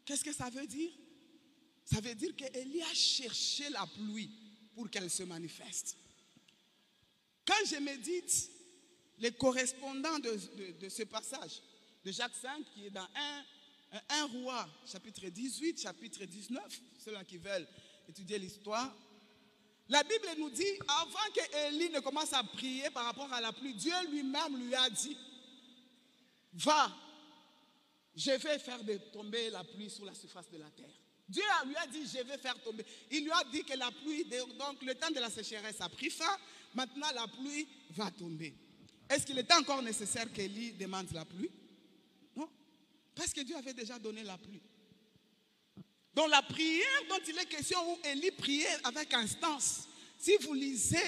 [0.09, 0.90] Qu'est-ce que ça veut dire?
[1.85, 4.31] Ça veut dire qu'Élie a cherché la pluie
[4.75, 5.99] pour qu'elle se manifeste.
[7.44, 8.51] Quand je médite
[9.18, 11.61] les correspondants de, ce passage
[12.03, 13.44] de Jacques 5, qui est dans 1,
[14.09, 17.68] 1 roi, chapitre 18, chapitre 19, ceux-là qui veulent
[18.09, 18.97] étudier l'histoire,
[19.90, 23.53] la Bible nous dit, avant que Élie ne commence à prier par rapport à la
[23.53, 25.18] pluie, Dieu lui-même lui a dit,
[26.55, 26.97] va,
[28.18, 28.81] je vais faire
[29.12, 30.90] tomber la pluie sur la surface de la terre.
[31.28, 32.85] Dieu lui a dit, je vais faire tomber.
[33.12, 36.11] Il lui a dit que la pluie, donc le temps de la sécheresse a pris
[36.11, 36.37] fin,
[36.74, 38.54] maintenant la pluie va tomber.
[39.09, 41.50] Est-ce qu'il était encore nécessaire qu'Élie demande la pluie?
[42.35, 42.48] Non,
[43.14, 44.62] parce que Dieu avait déjà donné la pluie.
[46.12, 49.87] Dans la prière dont il est question, où Élie priait avec instance,
[50.18, 50.98] si vous lisez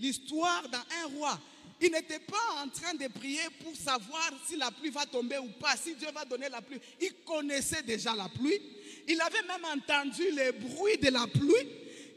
[0.00, 1.40] l'histoire d'un roi,
[1.80, 5.48] Il n'était pas en train de prier pour savoir si la pluie va tomber ou
[5.60, 6.80] pas, si Dieu va donner la pluie.
[7.00, 8.60] Il connaissait déjà la pluie.
[9.08, 11.68] Il avait même entendu les bruits de la pluie.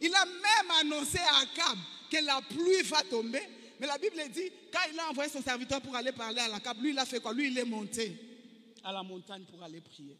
[0.01, 1.77] Il a même annoncé à Akab
[2.09, 3.41] que la pluie va tomber.
[3.79, 6.81] Mais la Bible dit, quand il a envoyé son serviteur pour aller parler à Akab,
[6.81, 7.33] lui, il a fait quoi?
[7.33, 8.15] Lui, il est monté
[8.83, 10.17] à la montagne pour aller prier.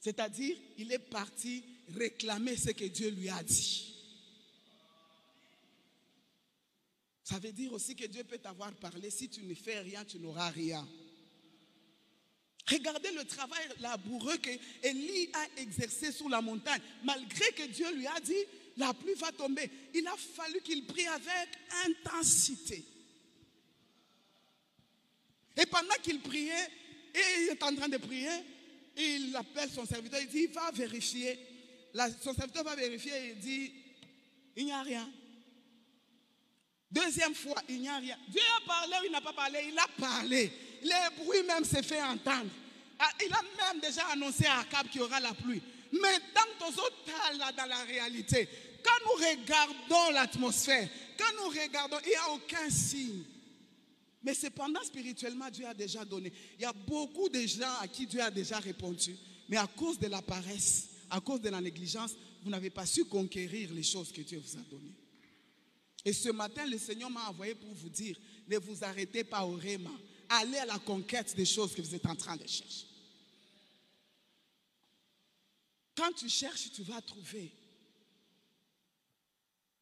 [0.00, 1.64] C'est-à-dire, il est parti
[1.96, 3.87] réclamer ce que Dieu lui a dit.
[7.28, 9.10] Ça veut dire aussi que Dieu peut t'avoir parlé.
[9.10, 10.88] Si tu ne fais rien, tu n'auras rien.
[12.66, 14.48] Regardez le travail laboureux que
[14.82, 16.80] Élie a exercé sur la montagne.
[17.04, 18.44] Malgré que Dieu lui a dit,
[18.78, 19.70] la pluie va tomber.
[19.92, 21.48] Il a fallu qu'il prie avec
[21.84, 22.82] intensité.
[25.54, 26.66] Et pendant qu'il priait,
[27.14, 28.30] et il est en train de prier,
[28.96, 31.38] il appelle son serviteur, il dit, va vérifier.
[32.22, 33.72] son serviteur va vérifier et il dit,
[34.56, 35.12] il n'y a rien.
[36.90, 38.16] Deuxième fois, il n'y a rien.
[38.28, 39.58] Dieu a parlé ou il n'a pas parlé?
[39.68, 40.52] Il a parlé.
[40.82, 42.50] Les bruits même s'est fait entendre.
[42.98, 45.62] Ah, il a même déjà annoncé à Akab qu'il y aura la pluie.
[45.92, 46.96] Mais dans autres
[47.56, 48.48] dans la réalité,
[48.82, 53.22] quand nous regardons l'atmosphère, quand nous regardons, il n'y a aucun signe.
[54.22, 56.32] Mais cependant, spirituellement, Dieu a déjà donné.
[56.58, 59.16] Il y a beaucoup de gens à qui Dieu a déjà répondu.
[59.48, 63.04] Mais à cause de la paresse, à cause de la négligence, vous n'avez pas su
[63.04, 64.94] conquérir les choses que Dieu vous a données.
[66.08, 68.18] Et ce matin, le Seigneur m'a envoyé pour vous dire,
[68.48, 69.90] ne vous arrêtez pas au réma.
[70.26, 72.86] Allez à la conquête des choses que vous êtes en train de chercher.
[75.94, 77.52] Quand tu cherches, tu vas trouver.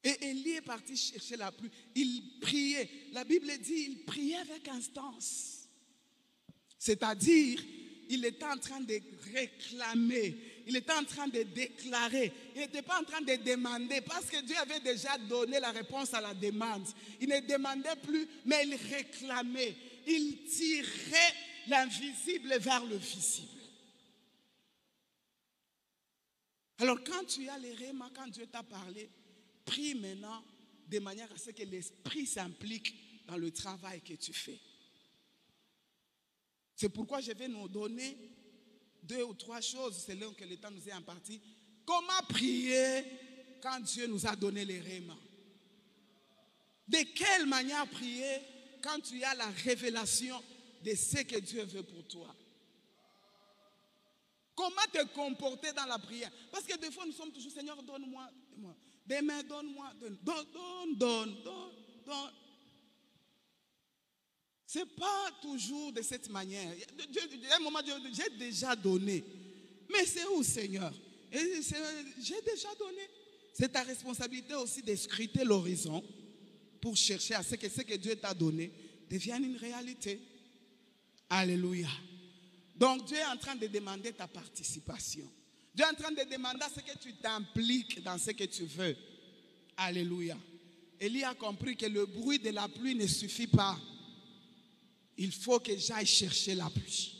[0.03, 1.71] Et Élie est parti chercher la pluie.
[1.95, 2.91] Il priait.
[3.13, 5.69] La Bible dit, il priait avec instance.
[6.77, 7.63] C'est-à-dire,
[8.09, 9.01] il était en train de
[9.33, 14.27] réclamer, il était en train de déclarer, il n'était pas en train de demander, parce
[14.27, 16.87] que Dieu avait déjà donné la réponse à la demande.
[17.21, 19.77] Il ne demandait plus, mais il réclamait,
[20.07, 21.35] il tirait
[21.69, 23.49] l'invisible vers le visible.
[26.79, 29.09] Alors quand tu as les rémas, quand Dieu t'a parlé,
[29.65, 30.43] prie maintenant
[30.89, 32.95] de manière à ce que l'Esprit s'implique
[33.27, 34.59] dans le travail que tu fais.
[36.75, 38.17] C'est pourquoi je vais nous donner
[39.07, 41.41] deux ou trois choses selon que le temps nous est imparti.
[41.85, 43.05] Comment prier
[43.63, 45.17] quand Dieu nous a donné les rémas
[46.89, 48.41] De quelle manière prier
[48.83, 50.43] quand tu as la révélation
[50.85, 52.35] de ce que Dieu veut pour toi?
[54.55, 56.31] Comment te comporter dans la prière?
[56.51, 58.31] Parce que des fois, nous sommes toujours, Seigneur, donne-moi.
[59.07, 59.93] Demain, donne-moi.
[60.01, 61.75] Donne, donne, donne, donne,
[62.07, 62.33] donne.
[64.77, 66.71] N'est pas toujours de cette manière.
[67.51, 67.81] À un moment,
[68.13, 69.25] j'ai déjà donné.
[69.91, 70.93] Mais c'est où, Seigneur?
[71.33, 73.03] J'ai déjà donné.
[73.55, 76.05] C'est ta responsabilité aussi de scruter l'horizon
[76.81, 78.71] pour chercher à ce que ce que Dieu t'a donné
[79.09, 80.21] devienne une réalité.
[81.31, 81.89] Alléluia.
[82.77, 85.29] Donc Dieu est en train de demander ta participation.
[85.75, 88.65] Dieu est en train de demander à ce que tu t'impliques dans ce que tu
[88.65, 88.95] veux.
[89.77, 90.37] Alléluia.
[91.01, 93.79] Élie a compris que le bruit de la pluie ne suffit pas
[95.19, 97.13] il faut que j'aille chercher la pluie.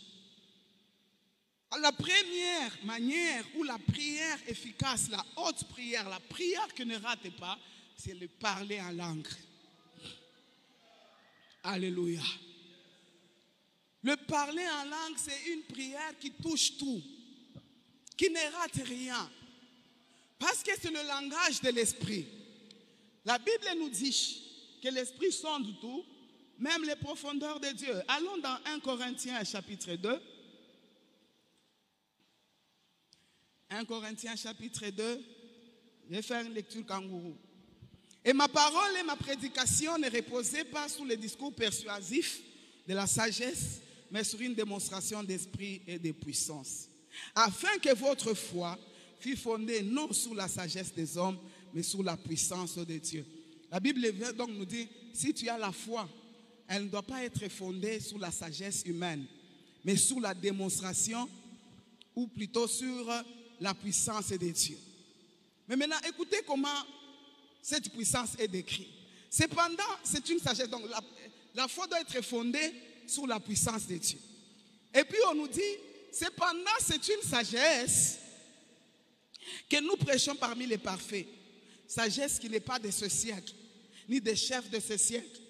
[1.81, 7.31] La première manière où la prière efficace, la haute prière, la prière que ne rate
[7.39, 7.59] pas,
[7.97, 9.29] c'est le parler en langue.
[11.65, 12.23] Alléluia.
[14.03, 17.03] Le parler en langue, c'est une prière qui touche tout,
[18.17, 19.31] qui ne rate rien.
[20.39, 22.27] Parce que c'est le langage de l'esprit.
[23.25, 24.43] La Bible nous dit
[24.83, 26.05] que l'esprit sonde tout,
[26.59, 27.95] même les profondeurs de Dieu.
[28.09, 30.21] Allons dans 1 Corinthiens chapitre 2.
[33.71, 35.25] 1 Corinthiens chapitre 2.
[36.09, 37.37] Je vais faire une lecture kangourou.
[38.25, 42.41] Et ma parole et ma prédication ne reposaient pas sur les discours persuasifs
[42.87, 46.89] de la sagesse, mais sur une démonstration d'esprit et de puissance.
[47.35, 48.79] Afin que votre foi
[49.21, 51.39] fût fondée non sur la sagesse des hommes,
[51.73, 53.25] mais sur la puissance de Dieu.
[53.71, 54.01] La Bible
[54.35, 56.09] donc nous dire, si tu as la foi,
[56.69, 59.25] elle ne doit pas être fondée sur la sagesse humaine,
[59.85, 61.29] mais sur la démonstration
[62.15, 63.13] ou plutôt sur
[63.61, 64.79] la puissance de Dieu.
[65.69, 66.83] Mais maintenant, écoutez comment
[67.63, 68.89] cette puissance est décrite.
[69.29, 70.69] Cependant, c'est une sagesse.
[70.69, 71.01] Donc, la,
[71.55, 72.73] la, foi doit être fondée
[73.07, 74.19] sur la puissance de Dieu.
[74.95, 75.61] Et puis, on nous dit,
[76.13, 78.19] cependant, c'est une sagesse
[79.69, 81.27] que nous prêchons parmi les parfaits.
[81.87, 83.53] Sagesse qui n'est pas de ce siècle,
[84.09, 85.41] ni des chefs de ce siècle,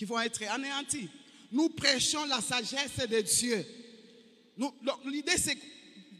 [0.00, 1.10] qui vont être anéantis.
[1.52, 3.66] Nous prêchons la sagesse de Dieu.
[5.04, 5.58] L'idée, c'est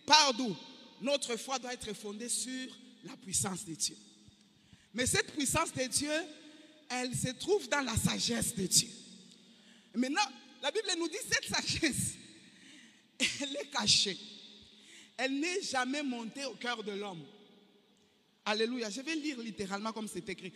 [0.05, 0.55] par d'où
[1.01, 2.69] Notre foi doit être fondée sur
[3.05, 3.97] la puissance de Dieu.
[4.93, 6.12] Mais cette puissance de Dieu,
[6.90, 8.90] elle se trouve dans la sagesse de Dieu.
[9.95, 10.29] Maintenant,
[10.62, 12.16] la Bible nous dit cette sagesse,
[13.40, 14.19] elle est cachée.
[15.16, 17.25] Elle n'est jamais montée au cœur de l'homme.
[18.45, 18.90] Alléluia.
[18.90, 20.53] Je vais lire littéralement comme c'est écrit.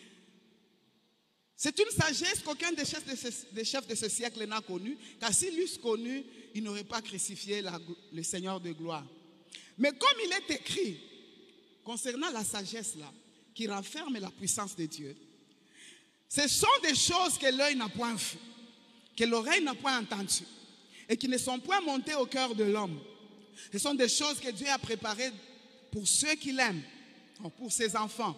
[1.57, 6.25] C'est une sagesse qu'aucun des chefs de ce, siècle n'a connue, car s'il l'eussent connue,
[6.55, 7.62] il n'aurait pas crucifié
[8.12, 9.05] le Seigneur de gloire.
[9.79, 11.01] Mais comme il est écrit
[11.85, 13.12] concernant la sagesse là,
[13.55, 15.17] qui renferme la puissance de Dieu,
[16.29, 18.38] ce sont des choses que l'œil n'a point vues,
[19.17, 20.47] que l'oreille n'a point entendues,
[21.09, 22.99] et qui ne sont point montées au cœur de l'homme.
[23.73, 25.31] Ce sont des choses que Dieu a préparées
[25.93, 26.83] pour ceux qui l'aiment,
[27.57, 28.37] pour ses enfants.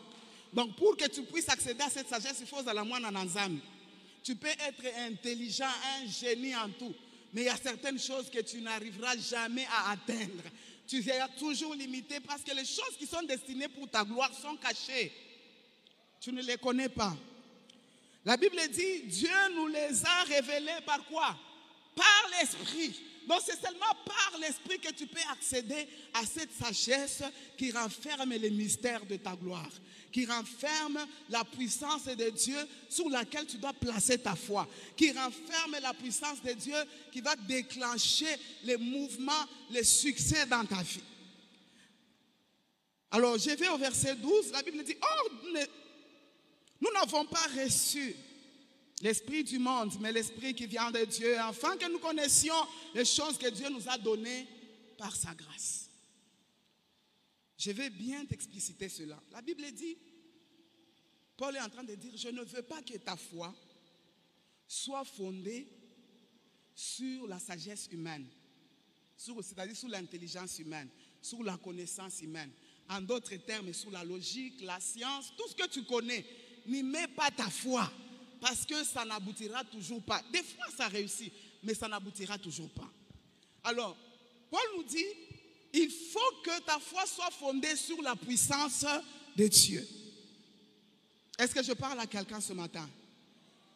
[0.57, 3.27] Donc pour que tu puisses accéder à cette sagesse, il faut la moine en
[4.23, 5.69] Tu peux être intelligent,
[6.01, 6.95] un génie en tout,
[7.35, 10.43] mais il y a certaines choses que tu n'arriveras jamais à atteindre.
[10.89, 14.57] Tu seras toujours limité parce que les choses qui sont destinées pour ta gloire sont
[14.57, 15.13] cachées.
[16.21, 17.15] Tu ne les connais pas.
[18.25, 21.37] La Bible dit, Dieu nous les a révélées par quoi?
[21.95, 22.99] Par l'Esprit.
[23.27, 27.23] Donc c'est seulement par l'Esprit que tu peux accéder à cette sagesse
[27.57, 29.71] qui renferme les mystères de ta gloire,
[30.13, 32.59] qui renferme la puissance de Dieu
[32.89, 36.77] sur laquelle tu dois placer ta foi, qui renferme la puissance de Dieu
[37.11, 39.33] qui va déclencher les mouvements,
[39.71, 41.03] les succès dans ta vie.
[43.11, 45.31] Alors je vais au verset 12, la Bible dit, oh,
[46.81, 48.15] nous n'avons pas reçu
[49.03, 52.55] l'esprit du monde, mais l'esprit qui vient de Dieu, afin que nous connaissions
[52.95, 54.47] les choses que Dieu nous a données
[54.97, 55.91] par sa grâce.
[57.59, 59.23] Je vais bien t'expliciter cela.
[59.33, 59.97] La Bible dit,
[61.37, 63.55] Paul est en train de dire, je ne veux pas que ta foi
[64.67, 65.67] soit fondée
[66.75, 68.27] sur la sagesse humaine,
[69.17, 70.89] c'est-à-dire sur l'intelligence humaine,
[71.21, 72.51] sur la connaissance humaine.
[72.89, 76.25] En d'autres termes, sur la logique, la science, tout ce que tu connais.
[76.67, 77.91] N'y mets pas ta foi
[78.47, 80.23] parce que ça n'aboutira toujours pas.
[80.33, 81.33] Des fois, ça réussit,
[81.65, 82.89] mais ça n'aboutira toujours pas.
[83.65, 83.97] Alors,
[84.49, 85.05] Paul nous dit,
[85.73, 88.87] il faut que ta foi soit fondée sur la puissance
[89.35, 89.85] de Dieu.
[91.37, 92.89] Est-ce que je parle à quelqu'un ce matin?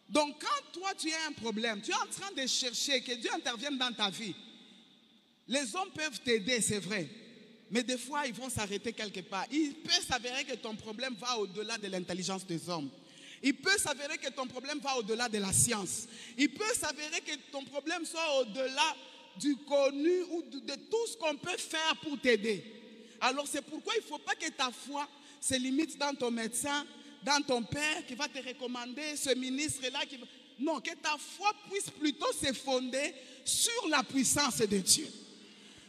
[0.09, 3.31] Donc, quand toi, tu as un problème, tu es en train de chercher que Dieu
[3.35, 4.37] intervienne dans ta vie,
[5.49, 7.09] les hommes peuvent t'aider, c'est vrai.
[7.73, 9.47] Mais des fois, ils vont s'arrêter quelque part.
[9.51, 12.89] Il peut s'avérer que ton problème va au-delà de l'intelligence des hommes.
[13.43, 16.07] Il peut s'avérer que ton problème va au-delà de la science.
[16.37, 18.97] Il peut s'avérer que ton problème soit au-delà
[19.37, 22.63] du connu ou de, tout ce qu'on peut faire pour t'aider.
[23.21, 25.09] Alors c'est pourquoi il ne faut pas que ta foi
[25.41, 26.87] se limite dans ton médecin,
[27.23, 30.01] dans ton père qui va te recommander ce ministre-là.
[30.59, 35.07] Non, que ta foi puisse plutôt se fonder sur la puissance de Dieu.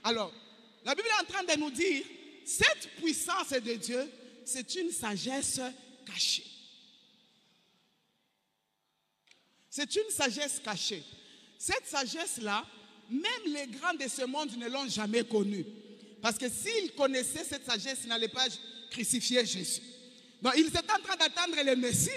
[0.03, 0.33] Alors,
[0.85, 2.03] la Bible est en train de nous dire,
[2.45, 4.09] cette puissance de Dieu,
[4.45, 5.59] c'est une sagesse
[6.05, 6.50] cachée.
[9.71, 11.01] C'est une sagesse cachée.
[11.57, 12.65] Cette sagesse-là,
[13.09, 15.65] même les grands de ce monde ne l'ont jamais connue.
[16.21, 18.47] Parce que s'ils connaissaient cette sagesse, ils n'allaient pas
[18.91, 19.81] crucifier Jésus.
[20.41, 22.09] Donc, ils étaient en train d'attendre le Messie,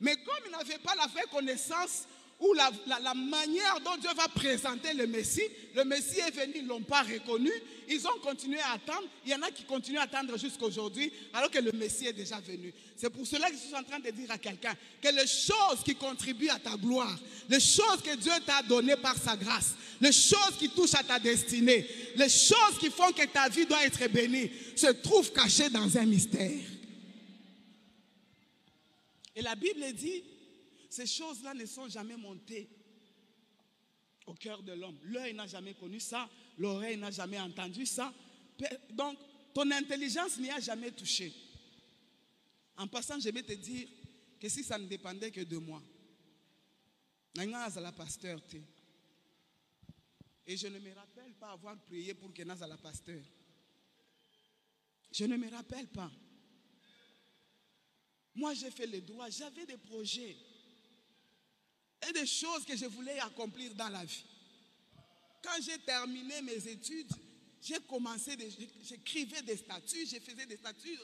[0.00, 2.04] mais comme ils n'avaient pas la vraie connaissance
[2.40, 2.70] ou la,
[3.00, 5.42] la- manière dont Dieu va présenter le Messie,
[5.74, 7.50] le Messie est venu, ils ne l'ont pas reconnu,
[7.88, 9.08] ils ont continué à attendre.
[9.26, 12.12] Il y en a qui continuent à attendre jusqu'à aujourd'hui, alors que le Messie est
[12.12, 12.72] déjà venu.
[12.96, 15.82] C'est pour cela que je suis en train de dire à quelqu'un que les choses
[15.84, 20.12] qui contribuent à ta gloire, les choses que Dieu t'a données par sa grâce, les
[20.12, 24.06] choses qui touchent à ta destinée, les choses qui font que ta vie doit être
[24.12, 26.60] bénie, se trouvent cachées dans un mystère.
[29.34, 30.22] Et la Bible dit,
[30.88, 32.68] ces choses-là ne sont jamais montées
[34.26, 34.98] au cœur de l'homme.
[35.04, 38.12] L'œil n'a jamais connu ça, l'oreille n'a jamais entendu ça.
[38.90, 39.18] Donc,
[39.54, 41.32] ton intelligence n'y a jamais touché.
[42.76, 43.88] En passant, je vais te dire
[44.40, 45.82] que si ça ne dépendait que de moi,
[47.36, 48.56] la pasteur te.
[50.46, 53.22] Et je ne me rappelle pas avoir prié pour que la pasteur.
[55.12, 56.10] Je ne me rappelle pas.
[58.34, 60.36] Moi, j'ai fait le droit, j'avais des projets
[62.06, 64.24] et des choses que je voulais accomplir dans la vie.
[65.42, 67.10] Quand j'ai terminé mes études,
[67.60, 68.36] j'ai commencé,
[68.82, 70.98] j'écrivais des statuts, je faisais des statuts.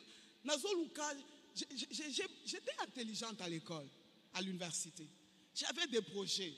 [2.45, 3.89] J'étais intelligente à l'école,
[4.35, 5.09] à l'université.
[5.55, 6.53] J'avais des projets.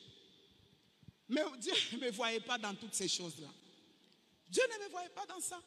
[1.28, 3.49] Mais Dieu ne me voyait pas dans toutes ces choses-là.
[4.49, 5.61] Dieu ne me voyait pas dans ça.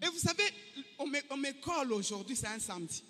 [0.00, 0.44] Et vous savez,
[0.98, 1.10] on
[1.60, 3.02] colle aujourd'hui, c'est un samedi.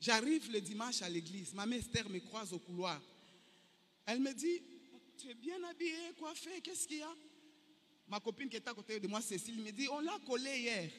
[0.00, 1.52] J'arrive le dimanche à l'église.
[1.54, 3.00] Ma mère Esther me croise au couloir.
[4.06, 4.62] Elle me dit
[5.16, 7.14] Tu es bien habillé, coiffé, qu'est-ce qu'il y a?
[8.06, 10.90] Ma copine qui est à côté de moi, Cécile, me dit On l'a collé hier.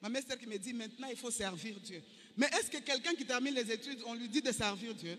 [0.00, 2.02] Ma mère Esther qui me dit Maintenant, il faut servir Dieu.
[2.36, 5.18] Mais est-ce que quelqu'un qui termine les études, on lui dit de servir Dieu?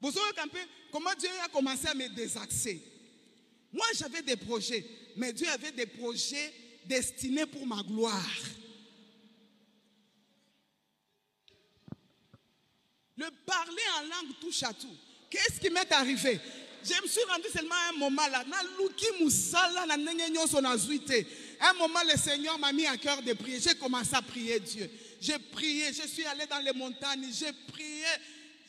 [0.00, 0.58] Vous savez un peu
[0.92, 2.82] comment Dieu a commencé à me désaxer?
[3.72, 4.84] Moi, j'avais des projets,
[5.16, 6.52] mais Dieu avait des projets
[6.84, 8.30] destinés pour ma gloire.
[13.16, 14.96] Le parler en langue touche à tout.
[15.30, 16.40] Qu'est-ce qui m'est arrivé?
[16.84, 18.44] Je me suis rendu seulement à un moment là.
[21.60, 23.58] Un moment, le Seigneur m'a mis à cœur de prier.
[23.60, 24.90] J'ai commencé à prier Dieu.
[25.20, 28.04] J'ai prié, je suis allé dans les montagnes, j'ai prié.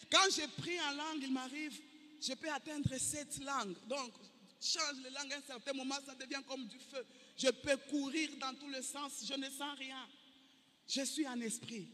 [0.10, 1.78] Quand j'ai pris en langue, il m'arrive,
[2.22, 3.76] je peux atteindre cette langue.
[3.88, 4.14] Donc,
[4.62, 7.06] change les langues à un certain moment, ça devient comme du feu.
[7.38, 10.08] Je peux courir dans tous les sens, je ne sens rien.
[10.88, 11.90] Je suis en esprit.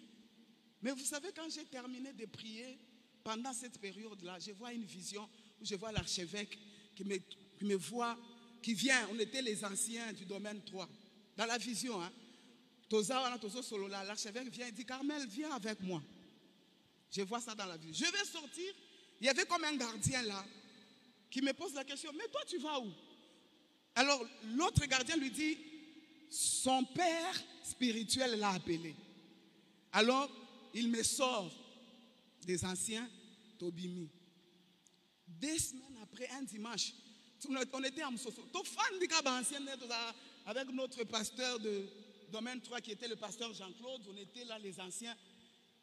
[0.82, 2.78] Mais vous savez, quand j'ai terminé de prier,
[3.24, 5.28] pendant cette période-là, je vois une vision
[5.60, 6.58] où je vois l'archevêque
[6.96, 8.18] qui me, voit,
[8.62, 9.08] qui vient.
[9.12, 10.90] On était les anciens du domaine 3.
[11.38, 12.12] Dans la vision, hein.
[13.90, 16.04] L'archevêque vient et dit Carmel, viens avec moi.
[17.10, 18.06] Je vois ça dans la vision.
[18.06, 18.74] Je vais sortir.
[19.22, 20.44] Il y avait comme un gardien là
[21.30, 22.92] qui me pose la question Mais toi, tu vas où?
[23.96, 24.26] Alors,
[24.56, 25.58] l'autre gardien lui dit
[26.30, 28.96] Son père spirituel l'a appelé.
[29.94, 30.30] Alors,
[30.74, 31.52] il me sort
[32.46, 33.10] des anciens
[33.58, 34.10] Tobimi.
[35.28, 36.94] Deux semaines après, un dimanche,
[37.48, 38.44] on était à Msoso.
[40.46, 41.86] Avec notre pasteur de
[42.32, 45.16] domaine 3 qui était le pasteur Jean-Claude, on était là les anciens.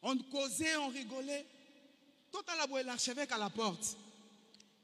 [0.02, 1.46] On causait, on rigolait.
[2.30, 3.96] Tout à la l'archevêque à la porte.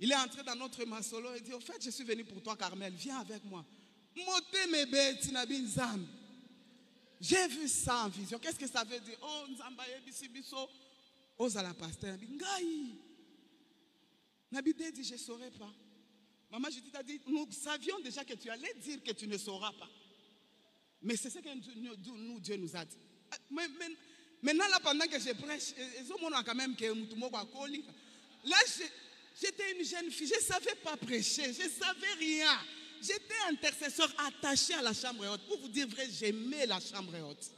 [0.00, 2.56] Il est entré dans notre masolo et dit, au fait, je suis venu pour toi,
[2.56, 3.64] Carmel, viens avec moi.
[7.26, 8.38] J'ai vu ça en vision.
[8.38, 9.16] Qu'est-ce que ça veut dire?
[9.22, 10.68] Oh, Nzambaye bisibiso.
[11.38, 12.18] Ozala pasteur.
[12.18, 12.98] Ngai.
[14.52, 15.72] Nabide dit, je ne saurais pas.
[16.50, 19.72] Maman Judith a dit, nous savions déjà que tu allais dire que tu ne sauras
[19.72, 19.88] pas.
[21.00, 21.48] Mais c'est ce que
[21.78, 22.98] nous, Dieu nous a dit.
[23.30, 23.36] Ah,
[24.42, 26.76] maintenant, là, pendant que je prêche, ils quand même
[28.44, 28.56] Là,
[29.40, 32.58] j'étais une jeune fille, je ne savais pas prêcher, je ne savais rien.
[33.02, 35.46] J'étais intercesseur attaché à la chambre haute.
[35.46, 37.50] Pour vous dire vrai, j'aimais la chambre haute.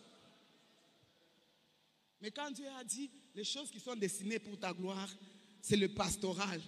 [2.20, 5.08] Mais quand Dieu a dit les choses qui sont destinées pour ta gloire,
[5.60, 6.60] c'est le pastoral.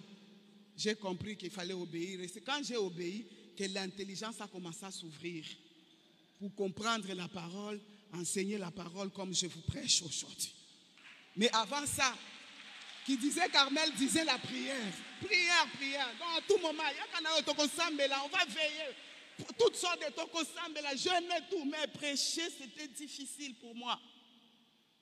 [0.75, 2.21] J'ai compris qu'il fallait obéir.
[2.21, 3.25] Et c'est quand j'ai obéi
[3.57, 5.45] que l'intelligence a commencé à s'ouvrir
[6.39, 7.81] pour comprendre la parole,
[8.13, 10.53] enseigner la parole comme je vous prêche aujourd'hui.
[11.35, 12.15] Mais avant ça,
[13.09, 14.93] qui disait Carmel disait la prière.
[15.25, 16.09] Prière, prière.
[16.19, 18.95] Donc à tout moment, on va veiller.
[19.57, 21.65] Toutes sortes de tokosambela, jeûner tout.
[21.65, 23.99] Mais prêcher, c'était difficile pour moi.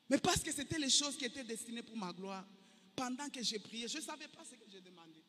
[0.10, 2.46] Mais parce que c'était les choses qui étaient destinées pour ma gloire.
[2.96, 5.22] Pendant que j'ai prié, je ne savais pas ce que j'ai demandé.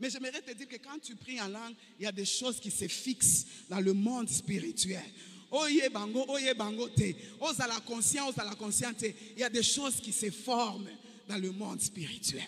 [0.00, 2.58] Mais j'aimerais te dire que quand tu pries en langue, il y a des choses
[2.58, 5.04] qui se fixent dans le monde spirituel.
[5.50, 7.14] Oye bango, oye bango te.
[7.60, 8.94] À la conscience, à la conscience.
[9.02, 10.88] Il y a des choses qui se forment
[11.28, 12.42] dans le monde spirituel.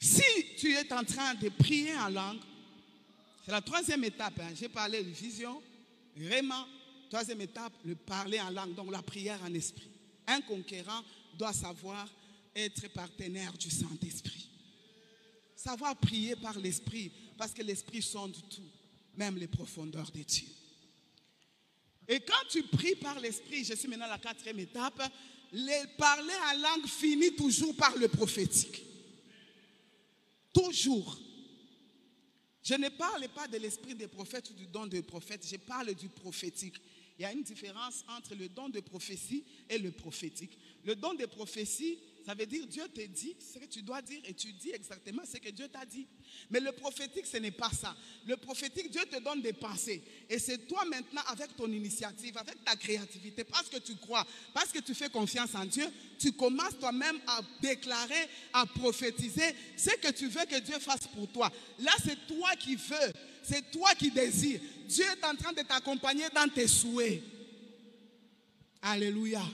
[0.00, 0.22] Si
[0.56, 2.40] tu es en train de prier en langue,
[3.44, 4.38] c'est la troisième étape.
[4.40, 4.52] Hein.
[4.54, 5.60] J'ai parlé de vision,
[6.16, 6.66] vraiment.
[7.08, 9.88] Troisième étape, le parler en langue, donc la prière en esprit.
[10.26, 11.02] Un conquérant
[11.38, 12.08] doit savoir
[12.54, 14.48] être partenaire du Saint-Esprit.
[15.54, 18.68] Savoir prier par l'Esprit, parce que l'Esprit sonde tout,
[19.16, 20.48] même les profondeurs des dieux.
[22.08, 25.00] Et quand tu pries par l'Esprit, je suis maintenant à la quatrième étape,
[25.56, 28.82] les parler en langue finit toujours par le prophétique.
[30.52, 31.18] Toujours.
[32.62, 35.94] Je ne parle pas de l'esprit des prophètes ou du don des prophètes, je parle
[35.94, 36.74] du prophétique.
[37.18, 40.58] Il y a une différence entre le don de prophétie et le prophétique.
[40.84, 44.20] Le don de prophétie, ça veut dire Dieu te dit ce que tu dois dire
[44.24, 46.08] et tu dis exactement ce que Dieu t'a dit.
[46.50, 47.96] Mais le prophétique, ce n'est pas ça.
[48.26, 50.02] Le prophétique, Dieu te donne des pensées.
[50.28, 54.72] Et c'est toi maintenant, avec ton initiative, avec ta créativité, parce que tu crois, parce
[54.72, 55.86] que tu fais confiance en Dieu,
[56.18, 61.28] tu commences toi-même à déclarer, à prophétiser ce que tu veux que Dieu fasse pour
[61.28, 61.52] toi.
[61.78, 63.12] Là, c'est toi qui veux,
[63.44, 64.60] c'est toi qui désires.
[64.88, 67.22] Dieu est en train de t'accompagner dans tes souhaits.
[68.82, 69.44] Alléluia.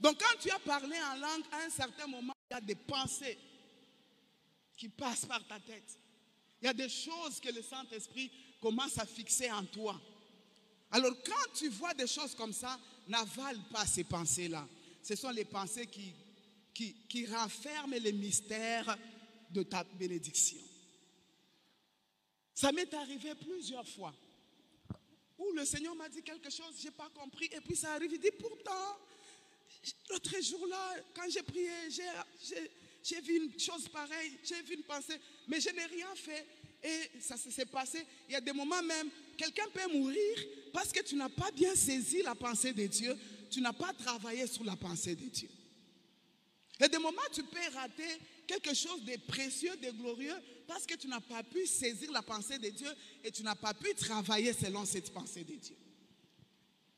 [0.00, 2.74] Donc quand tu as parlé en langue, à un certain moment, il y a des
[2.74, 3.38] pensées
[4.76, 5.98] qui passent par ta tête.
[6.60, 8.30] Il y a des choses que le Saint-Esprit
[8.60, 10.00] commence à fixer en toi.
[10.90, 12.78] Alors quand tu vois des choses comme ça,
[13.08, 14.66] n'avale pas ces pensées-là.
[15.02, 16.14] Ce sont les pensées qui,
[16.74, 18.96] qui, renferment les mystères
[19.50, 20.58] de ta bénédiction.
[22.54, 24.14] Ça m'est arrivé plusieurs fois
[25.38, 28.10] où le Seigneur m'a dit quelque chose, je n'ai pas compris, et puis ça arrive,
[28.12, 28.98] il dit pourtant,
[30.10, 31.70] L'autre jour-là, quand j'ai prié,
[33.02, 36.46] j'ai vu une chose pareille, j'ai vu une pensée, mais je n'ai rien fait.
[36.82, 38.06] Et ça s'est passé.
[38.28, 40.38] Il y a des moments même, quelqu'un peut mourir
[40.72, 43.16] parce que tu n'as pas bien saisi la pensée de Dieu,
[43.50, 45.48] tu n'as pas travaillé sur la pensée de Dieu.
[46.80, 50.36] A des moments tu peux rater quelque chose de précieux, de glorieux,
[50.68, 52.88] parce que tu n'as pas pu saisir la pensée de Dieu
[53.24, 55.76] et tu n'as pas pu travailler selon cette pensée de Dieu.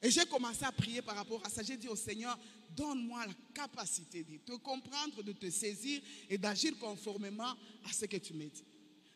[0.03, 1.63] Et j'ai commencé à prier par rapport à ça.
[1.63, 2.39] J'ai dit au Seigneur,
[2.77, 7.55] donne-moi la capacité de te comprendre, de te saisir et d'agir conformément
[7.85, 8.65] à ce que tu me dis.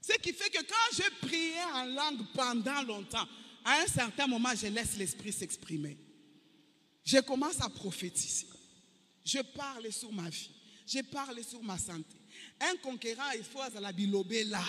[0.01, 3.27] Ce qui fait que quand je priais en langue pendant longtemps,
[3.65, 5.97] à un certain moment, je laisse l'Esprit s'exprimer.
[7.03, 8.47] Je commence à prophétiser.
[9.25, 10.51] Je parle sur ma vie.
[10.87, 12.17] Je parle sur ma santé.
[12.61, 14.65] Un conquérant, il faut à la bilobé là.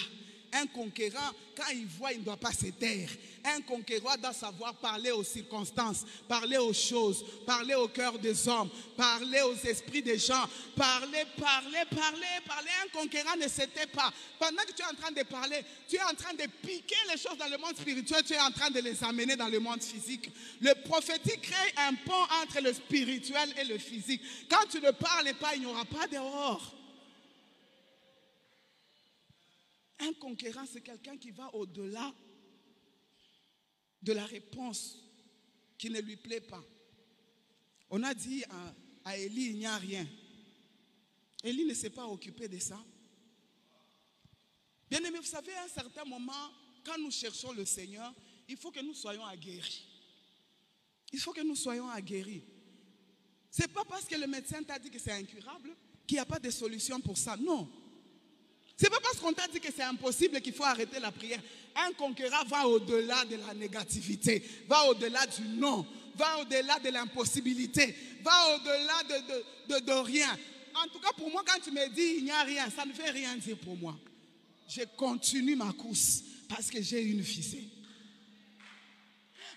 [0.56, 3.10] Un conquérant, quand il voit, il ne doit pas se taire.
[3.43, 8.70] Un conquérant doit savoir parler aux circonstances, parler aux choses, parler au cœur des hommes,
[8.95, 10.45] parler aux esprits des gens,
[10.78, 12.70] parler, parler, parler, parler.
[12.86, 14.14] Un conquérant ne s'était pas.
[14.39, 17.18] Pendant que tu es en train de parler, tu es en train de piquer les
[17.18, 19.84] choses dans le monde spirituel, tu es en train de les amener dans le monde
[19.84, 20.30] physique.
[20.62, 24.22] Le prophétique crée un pont entre le spirituel et le physique.
[24.49, 26.76] Quand tu ne parles pas, il n'y aura pas dehors.
[30.00, 32.14] Un conquérant, c'est quelqu'un qui va au-delà
[34.02, 35.00] de la réponse
[35.78, 36.64] qui ne lui plaît pas.
[37.89, 38.76] On a dit à,
[39.06, 40.06] à Élie, il n'y a rien.
[41.43, 42.84] Élie ne s'est pas occupé de ça.
[44.89, 46.52] Bien aimé, vous savez, à un certain moment,
[46.84, 48.14] quand nous cherchons le Seigneur,
[48.48, 49.86] il faut que nous soyons aguerris.
[51.12, 52.43] Il faut que nous soyons aguerris.
[53.50, 55.76] Ce n'est pas parce que le médecin t'a dit que c'est incurable
[56.06, 57.38] qu'il n'y a pas de solution pour ça.
[57.38, 57.72] Non.
[59.26, 61.40] Qu'on t'a dit que c'est impossible qu'il faut arrêter la prière.
[61.76, 67.96] Un conquérant va au-delà de la négativité, va au-delà du non, va au-delà de l'impossibilité,
[68.22, 70.30] va au-delà de, de, de, rien.
[70.76, 72.94] En tout cas, pour moi, quand tu me dis il n'y a rien, ça ne
[72.94, 73.98] veut rien dire pour moi.
[74.70, 77.68] Je continue ma course parce que j'ai une fissée.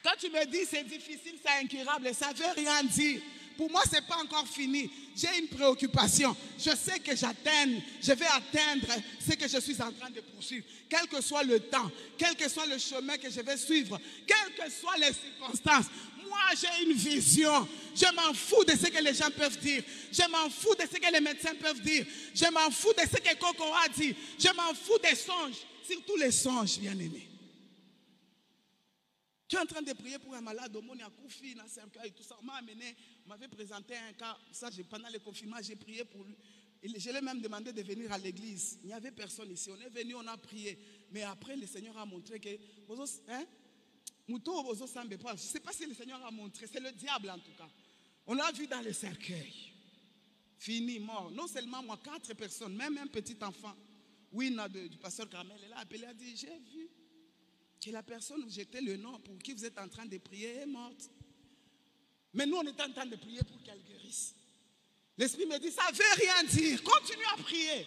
[0.03, 3.21] Quand tu me dis c'est difficile, c'est incurable, ça ne veut rien dire.
[3.59, 4.89] Pour moi, ce n'est pas encore fini.
[5.17, 6.35] J'ai une préoccupation.
[6.57, 8.87] Je sais que j'atteins, je vais atteindre
[9.19, 10.65] ce que je suis en train de poursuivre.
[10.89, 14.55] Quel que soit le temps, quel que soit le chemin que je vais suivre, quelles
[14.55, 15.87] que soient les circonstances.
[16.29, 17.69] Moi, j'ai une vision.
[17.97, 19.83] Je m'en fous de ce que les gens peuvent dire.
[20.13, 22.07] Je m'en fous de ce que les médecins peuvent dire.
[22.33, 24.15] Je m'en fous de ce que Coco a dit.
[24.39, 25.67] Je m'en fous des songes.
[25.85, 27.29] Surtout les songes, bien aimés.
[29.49, 30.99] Tu es en train de prier pour un malade au monde,
[31.43, 32.37] il y a cercueil, tout ça.
[32.43, 32.95] On m'a amené,
[33.29, 36.37] m'avait présenté un cas, ça, pendant le confinement, j'ai prié pour lui.
[36.83, 38.79] Je lui ai même demandé de venir à l'église.
[38.83, 39.71] Il n'y avait personne ici.
[39.71, 40.79] On est venu, on a prié.
[41.11, 42.49] Mais après, le Seigneur a montré que.
[43.29, 43.45] Hein?
[44.29, 46.67] Je ne sais pas si le Seigneur a montré.
[46.71, 47.69] C'est le diable en tout cas.
[48.27, 49.73] On l'a vu dans le cercueil.
[50.59, 51.31] Fini, mort.
[51.33, 53.75] Non seulement moi, quatre personnes, même un petit enfant.
[54.33, 54.55] Oui,
[54.91, 56.89] du pasteur Carmel, elle a appelé, elle a dit J'ai vu
[57.83, 60.57] que la personne où j'étais le nom pour qui vous êtes en train de prier
[60.57, 61.11] est morte.
[62.35, 64.35] Mais nous, on est en train de prier pour qu'elle guérisse.
[65.17, 66.83] L'Esprit me dit, ça ne veut rien dire.
[66.83, 67.87] Continue à prier.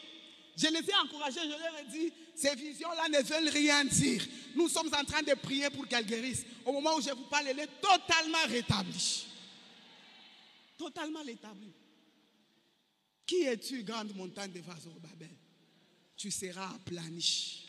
[0.58, 4.22] Je les ai encouragés, je leur ai dit, ces visions-là ne veulent rien dire.
[4.56, 6.46] Nous sommes en train de prier pour qu'elle guérisse.
[6.66, 9.26] Au moment où je vous parle, elle est totalement rétablie.
[10.78, 11.72] Totalement rétablie.
[13.26, 15.30] Qui es-tu, grande montagne de Babel
[16.18, 17.66] Tu seras aplani.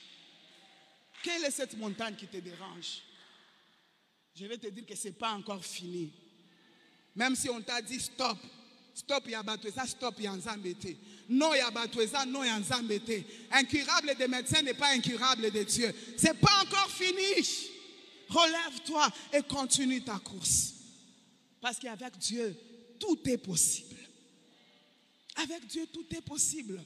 [1.22, 3.02] Quelle est cette montagne qui te dérange?
[4.34, 6.10] Je vais te dire que ce n'est pas encore fini.
[7.14, 8.38] Même si on t'a dit stop,
[8.94, 9.28] stop
[9.74, 10.96] ça, stop Yanzambete.
[11.28, 11.52] Non
[12.10, 13.24] ça, non Yanzambete.
[13.50, 15.92] Incurable des médecins n'est pas incurable de Dieu.
[16.16, 17.70] Ce n'est pas encore fini.
[18.28, 20.74] Relève-toi et continue ta course.
[21.60, 22.56] Parce qu'avec Dieu,
[22.98, 23.96] tout est possible.
[25.36, 26.82] Avec Dieu, tout est possible.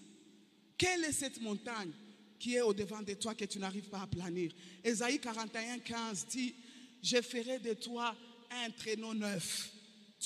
[0.77, 1.91] Quelle est cette montagne
[2.39, 4.53] qui est au-devant de toi que tu n'arrives pas à planir?
[4.85, 6.55] Ésaïe 41, 15 dit,
[7.03, 8.15] je ferai de toi
[8.51, 9.71] un traîneau neuf,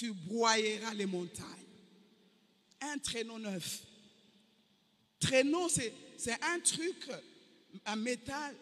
[0.01, 1.45] tu broyeras les montagnes.
[2.81, 3.83] Un traîneau neuf.
[5.19, 6.97] Traîneau, c'est un truc,
[7.85, 8.57] un métal,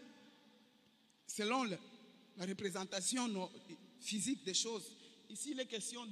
[1.29, 3.49] selon la représentation
[4.01, 4.83] physique des choses.
[5.31, 6.05] Ici, il est question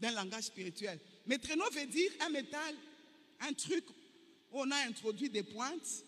[0.00, 0.98] d'un langage spirituel.
[1.26, 2.74] Mais traîneau veut dire un métal,
[3.40, 3.84] un truc
[4.50, 6.04] où on a introduit des pointes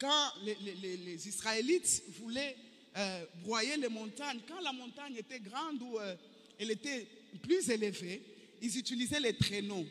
[0.00, 2.56] quand les, Israélites voulaient
[2.96, 6.16] euh, broyer les montagnes, quand la montagne était grande ou euh,
[6.58, 7.06] elle était
[7.38, 8.22] plus élevée,
[8.62, 9.86] ils utilisaient les traîneaux.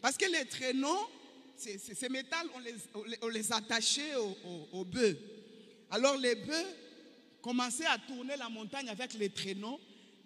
[0.00, 1.10] Parce que les traîneaux,
[1.56, 2.46] ces métal,
[3.22, 4.14] on les, attachait
[4.72, 5.18] aux, bœufs.
[5.90, 6.66] Alors les bœufs
[7.42, 9.80] commençaient à tourner la montagne avec les traîneaux.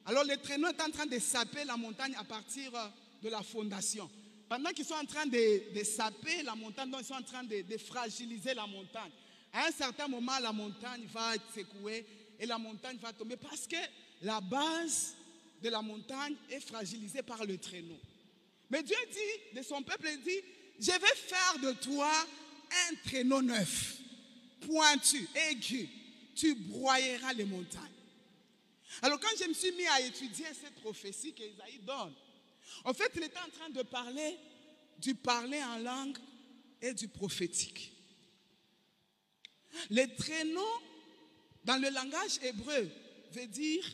[0.04, 2.88] Alors les traîneaux étaient en train de saper la montagne à partir euh,
[3.22, 4.10] de la fondation.
[4.48, 7.78] Pendant qu'ils sont en train de, saper la montagne, donc ils sont en train de
[7.78, 9.12] fragiliser la montagne.
[9.52, 12.06] À un certain moment, la montagne va secouer
[12.40, 13.76] et la montagne va tomber parce que
[14.22, 15.14] la base
[15.62, 17.98] de la montagne est fragilisée par le traîneau.
[18.70, 20.40] Mais Dieu dit, de son peuple, il dit,
[20.78, 22.10] je vais faire de toi
[22.88, 23.98] un traîneau neuf,
[24.60, 25.88] pointu, aigu.
[26.34, 27.82] Tu broyeras les montagnes.
[29.02, 32.14] Alors quand je me suis mis à étudier cette prophétie qu'Isaïe donne,
[32.84, 34.36] en fait, il était en train de parler
[34.98, 36.16] du parler en langue
[36.80, 37.92] et du prophétique.
[39.90, 40.82] Les traîneaux,
[41.64, 42.88] dans le langage hébreu,
[43.32, 43.84] veut dire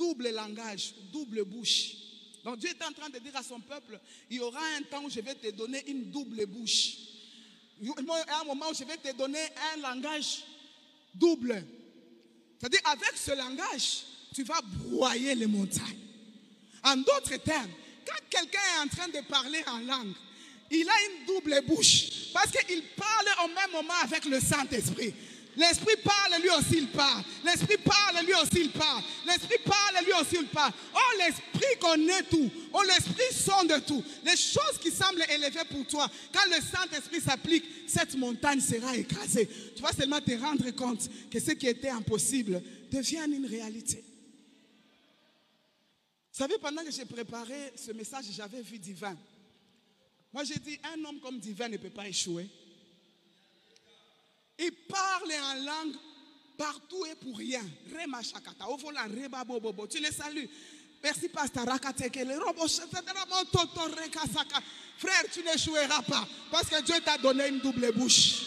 [0.00, 1.92] double langage, double bouche.
[2.42, 5.04] Donc Dieu est en train de dire à son peuple, il y aura un temps
[5.04, 6.96] où je vais te donner une double bouche.
[7.82, 9.42] Il y un moment où je vais te donner
[9.74, 10.42] un langage
[11.14, 11.62] double.
[12.58, 14.02] C'est-à-dire, avec ce langage,
[14.34, 15.98] tu vas broyer les montagnes.
[16.82, 17.70] En d'autres termes,
[18.06, 20.14] quand quelqu'un est en train de parler en langue,
[20.70, 22.32] il a une double bouche.
[22.32, 25.14] Parce qu'il parle au même moment avec le Saint-Esprit.
[25.60, 27.22] L'Esprit parle, lui aussi il parle.
[27.44, 29.02] L'Esprit parle, lui aussi il parle.
[29.26, 30.72] L'Esprit parle, lui aussi il parle.
[30.94, 32.50] Oh, l'Esprit connaît tout.
[32.72, 34.02] Oh, l'Esprit sonde tout.
[34.24, 39.50] Les choses qui semblent élevées pour toi, quand le Saint-Esprit s'applique, cette montagne sera écrasée.
[39.76, 44.02] Tu vas seulement te rendre compte que ce qui était impossible devient une réalité.
[46.32, 49.14] Vous savez, pendant que j'ai préparé ce message, j'avais vu divin.
[50.32, 52.48] Moi, j'ai dit, un homme comme divin ne peut pas échouer.
[54.60, 55.96] Il parle en langue
[56.58, 57.62] partout et pour rien.
[57.96, 59.86] Rema shakata, ovola reba bobobo.
[59.86, 60.48] Tu les salues.
[61.02, 61.64] Merci, pasteur.
[64.98, 66.28] Frère, tu n'échoueras pas.
[66.50, 68.42] Parce que Dieu t'a donné une double bouche.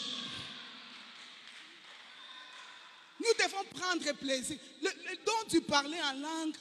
[3.20, 4.58] Nous devons prendre plaisir.
[4.84, 6.56] Le, le don du parler en langue,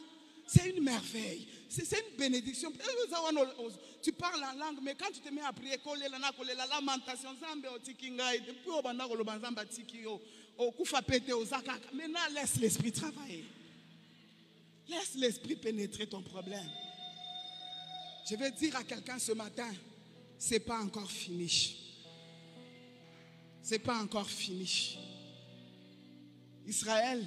[0.46, 1.46] c'est une merveille.
[1.74, 2.70] C'est une bénédiction.
[4.02, 5.78] Tu parles en langue, mais quand tu te mets à prier,
[6.54, 7.30] la lamentation,
[11.94, 13.44] maintenant laisse l'esprit travailler.
[14.86, 16.68] Laisse l'esprit pénétrer ton problème.
[18.28, 19.72] Je vais dire à quelqu'un ce matin,
[20.38, 21.78] c'est pas encore fini.
[23.62, 24.98] C'est pas encore fini.
[26.66, 27.24] Israël,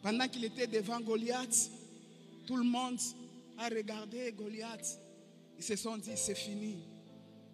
[0.00, 1.70] pendant qu'il était devant Goliath,
[2.46, 2.98] tout le monde
[3.60, 4.98] a regardé Goliath.
[5.58, 6.78] Ils se sont dit, c'est fini.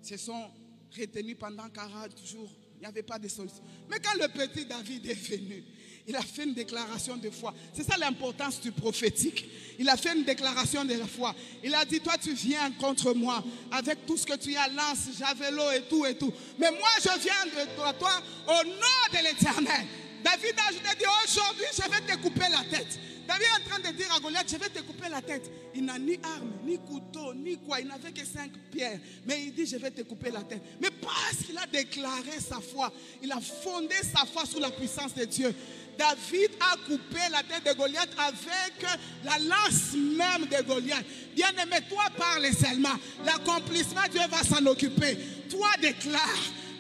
[0.03, 0.51] Ils se sont
[0.97, 2.51] retenus pendant 40 jours.
[2.77, 3.63] Il n'y avait pas de solution.
[3.91, 5.65] Mais quand le petit David est venu,
[6.07, 7.53] il a fait une déclaration de foi.
[7.73, 9.49] C'est ça l'importance du prophétique.
[9.79, 11.35] Il a fait une déclaration de foi.
[11.65, 13.43] Il a dit, toi tu viens contre moi
[13.73, 16.33] avec tout ce que tu as, lance, javelot et tout et tout.
[16.59, 18.13] Mais moi je viens de toi, toi
[18.47, 19.87] au nom de l'éternel.
[20.23, 23.01] David a dit, aujourd'hui je vais te couper la tête.
[23.27, 25.51] David est en train de dire à Goliath, je vais te couper la tête.
[25.75, 27.81] Il n'a ni arme, ni couteau, ni quoi.
[27.81, 29.01] Il n'avait que cinq pierres.
[29.27, 30.63] Mais il dit, je vais te couper la tête.
[30.81, 35.15] Mais parce qu'il a déclaré sa foi, il a fondé sa foi sur la puissance
[35.15, 35.55] de Dieu.
[35.99, 38.87] David a coupé la tête de Goliath avec
[39.25, 41.05] la lance même de Goliath.
[41.35, 42.97] Bien aimé, toi parle seulement.
[43.25, 45.17] L'accomplissement, Dieu va s'en occuper.
[45.51, 46.21] Toi déclare.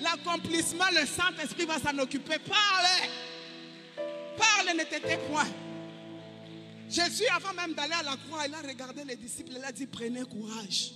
[0.02, 2.38] L'accomplissement, le Saint-Esprit va s'en occuper.
[2.38, 3.08] Parle.
[4.36, 5.46] Parle, ne t'étais point.
[6.88, 9.86] Jésus, avant même d'aller à la croix, il a regardé les disciples, il a dit,
[9.86, 10.92] prenez courage.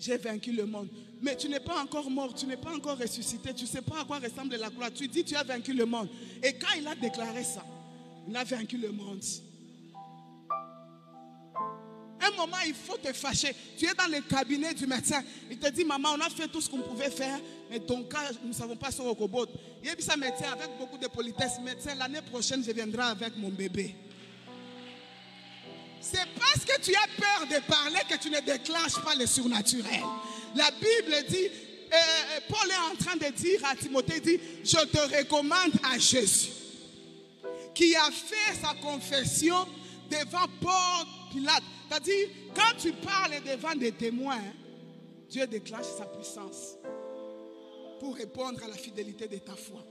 [0.00, 0.88] J'ai vaincu le monde.
[1.20, 4.00] Mais tu n'es pas encore mort, tu n'es pas encore ressuscité, tu ne sais pas
[4.00, 4.90] à quoi ressemble la croix.
[4.90, 6.08] Tu dis, tu as vaincu le monde.
[6.42, 7.64] Et quand il a déclaré ça,
[8.28, 9.22] il a vaincu le monde.
[12.20, 13.54] Un moment, il faut te fâcher.
[13.76, 15.22] Tu es dans le cabinet du médecin.
[15.50, 18.30] Il te dit, maman, on a fait tout ce qu'on pouvait faire, mais ton cas,
[18.42, 19.46] nous ne savons pas sur Okobot.
[19.82, 21.58] Il a dit ça, médecin, avec beaucoup de politesse.
[21.64, 23.94] Médecin, l'année prochaine, je viendrai avec mon bébé.
[26.00, 30.02] C'est parce que tu as peur de parler que tu ne déclenches pas le surnaturel.
[30.54, 31.46] La Bible dit,
[31.92, 36.50] euh, Paul est en train de dire à Timothée, dit, je te recommande à Jésus,
[37.74, 39.66] qui a fait sa confession
[40.10, 41.62] devant Paul Pilate.
[41.88, 44.42] C'est-à-dire, quand tu parles devant des témoins,
[45.28, 46.76] Dieu déclenche sa puissance
[48.00, 49.84] pour répondre à la fidélité de ta foi.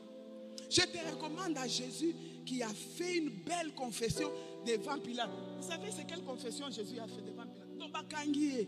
[0.69, 2.13] Je te recommande à Jésus
[2.45, 4.31] qui a fait une belle confession
[4.65, 5.29] devant Pilate.
[5.59, 8.67] Vous savez, c'est quelle confession Jésus a fait devant Pilate?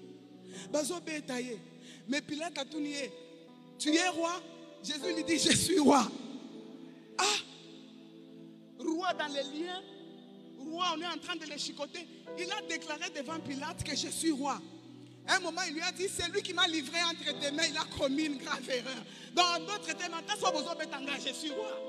[2.07, 2.81] Mais Pilate a tout.
[3.77, 4.41] Tu es roi?
[4.83, 6.09] Jésus lui dit, je suis roi.
[7.17, 7.23] Ah
[8.79, 9.81] Roi dans les liens.
[10.57, 12.07] Roi, on est en train de le chicoter.
[12.37, 14.59] Il a déclaré devant Pilate que je suis roi.
[15.27, 17.65] un moment, il lui a dit, c'est lui qui m'a livré entre tes mains.
[17.69, 19.03] Il a commis une grave erreur.
[19.33, 20.15] Dans d'autres termes,
[21.25, 21.88] je suis roi.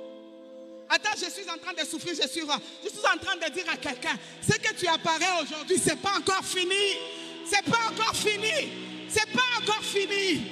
[0.93, 2.41] Attends, je suis en train de souffrir, je suis.
[2.41, 5.97] Je suis en train de dire à quelqu'un, ce que tu apparais aujourd'hui, ce n'est
[5.97, 6.99] pas encore fini.
[7.47, 8.73] C'est pas encore fini.
[9.09, 10.43] C'est pas encore fini.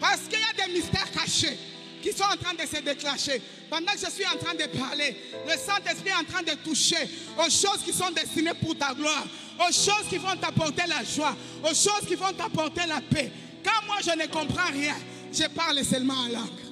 [0.00, 1.56] Parce qu'il y a des mystères cachés
[2.02, 3.40] qui sont en train de se déclencher.
[3.70, 5.16] Pendant que je suis en train de parler,
[5.46, 7.08] le Saint-Esprit est en train de toucher
[7.38, 9.26] aux choses qui sont destinées pour ta gloire,
[9.60, 13.30] aux choses qui vont t'apporter la joie, aux choses qui vont t'apporter la paix.
[13.64, 14.96] Quand moi je ne comprends rien,
[15.32, 16.65] je parle seulement en langue.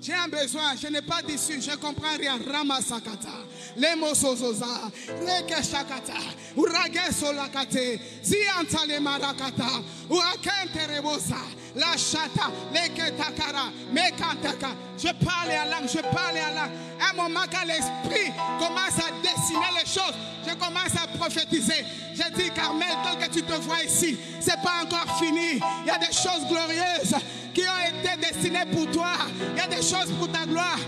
[0.00, 2.38] J'ai un besoin, je n'ai pas d'issue, je comprends rien.
[2.50, 3.28] Ramasakata,
[3.76, 4.90] lemosozoza,
[5.24, 6.14] lekeshakata,
[6.56, 11.36] uragesolakate, ziantale marakata, urakente rebosa,
[11.74, 14.74] la chata, leketakara, mekantaka.
[14.98, 16.38] Je parle en langue, je parle.
[16.38, 20.14] À un moment quand l'esprit commence à dessiner les choses,
[20.46, 21.84] je commence à prophétiser.
[22.14, 25.60] Je dis, Carmel, tel que tu te vois ici, c'est pas encore fini.
[25.82, 27.14] Il y a des choses glorieuses
[27.54, 29.12] qui ont été destinées pour toi.
[29.54, 30.78] Il y a des choses pour ta gloire.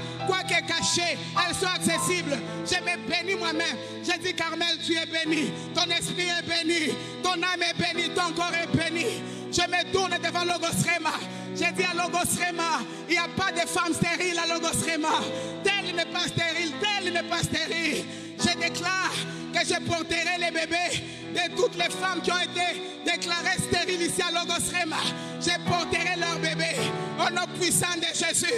[0.82, 2.38] Elles sont accessibles.
[2.66, 3.76] Je me bénis moi-même.
[4.02, 5.52] Je dis, Carmel, tu es béni.
[5.74, 6.92] Ton esprit est béni.
[7.22, 8.10] Ton âme est bénie.
[8.10, 9.22] Ton corps est béni.
[9.52, 11.12] Je me tourne devant Logosrema.
[11.54, 15.20] J'ai dit à Logosrema, il n'y a pas de femme stérile à Logosrema.
[15.62, 18.04] Telle n'est pas stérile, telle n'est pas stérile.
[18.38, 19.12] Je déclare
[19.52, 21.04] que je porterai les bébés
[21.34, 24.96] de toutes les femmes qui ont été déclarées stériles ici à Logosrema.
[25.40, 26.80] Je porterai leurs bébés
[27.26, 28.54] au nom puissant de Jésus.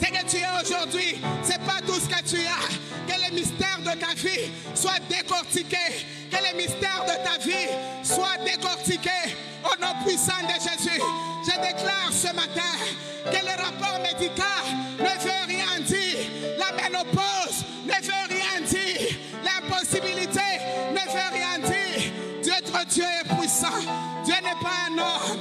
[0.00, 2.68] Ce que tu es aujourd'hui, ce n'est pas tout ce que tu as.
[3.06, 6.06] Que les mystères de ta vie soient décortiqués.
[6.30, 7.68] Que les mystères de ta vie
[8.02, 11.00] soient décortiqués au nom puissant de Jésus.
[11.44, 12.74] Je déclare ce matin
[13.24, 14.64] que le rapport médical
[14.98, 16.18] ne veut rien dire.
[16.58, 19.16] La ménopause ne veut rien dire.
[19.44, 20.40] L'impossibilité
[20.92, 22.12] ne veut rien dire.
[22.42, 22.52] Dieu,
[22.88, 23.80] Dieu est puissant.
[24.24, 25.40] Dieu n'est pas un homme.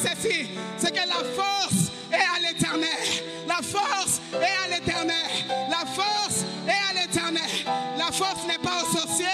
[0.00, 0.50] Ceci.
[0.78, 2.88] C'est que la force est à l'éternel.
[3.46, 5.26] La force est à l'éternel.
[5.68, 7.50] La force est à l'éternel.
[7.98, 9.26] La force n'est pas aux sorciers.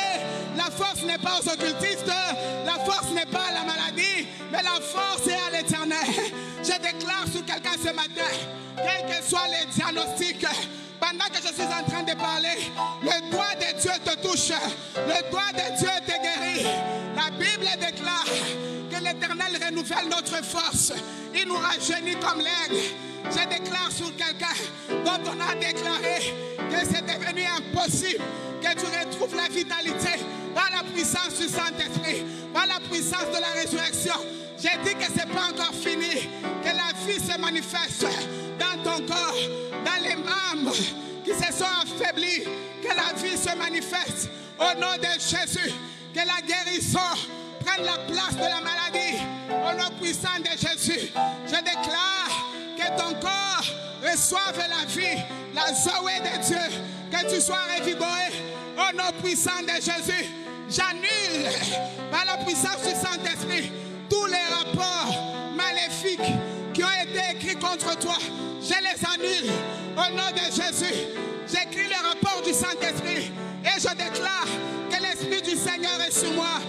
[0.56, 2.10] La force n'est pas aux occultistes.
[2.64, 4.26] La force n'est pas à la maladie.
[4.50, 6.06] Mais la force est à l'éternel.
[6.62, 8.30] Je déclare sur quelqu'un ce matin,
[8.76, 10.46] quels que soient les diagnostics,
[11.00, 12.58] pendant que je suis en train de parler,
[13.02, 14.52] le doigt de Dieu te touche.
[14.96, 15.85] Le doigt de Dieu
[21.56, 22.82] Il nous rajeunit comme l'aigle.
[23.24, 24.54] Je déclare sur quelqu'un
[24.88, 28.22] dont on a déclaré que c'est devenu impossible
[28.60, 30.20] que tu retrouves la vitalité
[30.54, 34.14] par la puissance du Saint-Esprit, par la puissance de la résurrection.
[34.58, 36.28] J'ai dit que ce n'est pas encore fini,
[36.62, 38.06] que la vie se manifeste
[38.58, 39.36] dans ton corps,
[39.84, 40.76] dans les membres
[41.24, 42.44] qui se sont affaiblis,
[42.82, 45.72] que la vie se manifeste au nom de Jésus,
[46.14, 47.00] que la guérison
[47.64, 49.18] prenne la place de la maladie
[49.50, 50.75] au nom puissant de Jésus.
[51.46, 52.30] Je déclare
[52.76, 53.66] que ton corps
[54.02, 55.22] reçoive la vie,
[55.54, 58.32] la Zoé de Dieu, que tu sois revigoré
[58.76, 60.26] au nom puissant de Jésus.
[60.68, 61.48] J'annule
[62.10, 63.70] par la puissance du Saint-Esprit
[64.10, 65.14] tous les rapports
[65.54, 66.34] maléfiques
[66.74, 68.16] qui ont été écrits contre toi.
[68.60, 69.52] Je les annule
[69.96, 70.94] au nom de Jésus.
[71.46, 73.30] J'écris le rapport du Saint-Esprit
[73.64, 74.48] et je déclare
[74.90, 76.60] que l'Esprit du Seigneur est sur moi.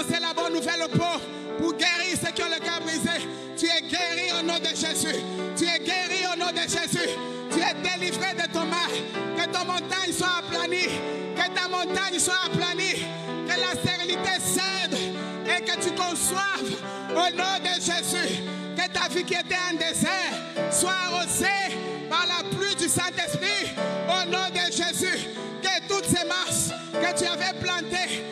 [0.00, 1.20] Annoncer la bonne nouvelle aux pauvres,
[1.58, 3.26] pour guérir ceux qui ont le cœur brisé.
[3.56, 5.16] Tu es guéri au nom de Jésus.
[5.56, 7.08] Tu es guéri au nom de Jésus.
[7.52, 8.90] Tu es délivré de ton mal.
[9.36, 10.88] Que ton montagne soit aplanie.
[11.36, 13.04] Que ta montagne soit aplanie.
[13.46, 14.98] Que la stérilité cède
[15.46, 16.80] et que tu conçoives
[17.10, 18.42] au nom de Jésus.
[18.76, 21.76] Que ta vie qui était en désert soit arrosée
[22.08, 23.74] par la pluie du Saint-Esprit
[24.08, 25.28] au nom de Jésus.
[25.62, 28.29] Que toutes ces masses que tu avais plantées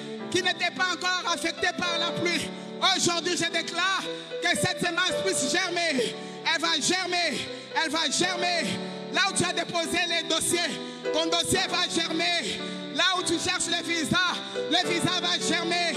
[0.49, 2.49] n'étaient pas encore affectées par la pluie,
[2.97, 4.03] aujourd'hui je déclare
[4.43, 6.15] que cette semence puisse germer.
[6.55, 7.39] Elle va germer,
[7.83, 8.67] elle va germer.
[9.13, 10.71] Là où tu as déposé les dossiers,
[11.13, 12.59] ton dossier va germer.
[12.95, 14.19] Là où tu cherches le visa,
[14.55, 15.95] le visa va germer.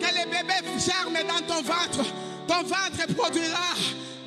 [0.00, 2.10] Que les bébés germent dans ton ventre.
[2.46, 3.74] Ton ventre produira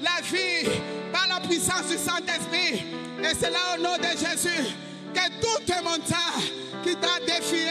[0.02, 0.70] la vie
[1.12, 2.86] par la puissance du Saint-Esprit.
[3.24, 4.74] Et c'est là au nom de Jésus
[5.14, 6.52] que toute montagne
[6.84, 7.68] qui t'a défié,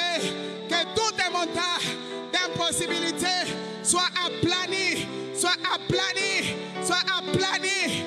[2.66, 3.52] d'impossibilité
[3.82, 8.04] soit aplanie, soit aplanie, soit aplanie.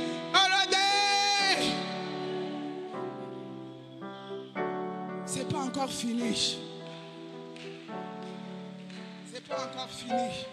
[5.26, 6.58] C'est pas encore fini.
[9.32, 10.46] C'est pas encore fini.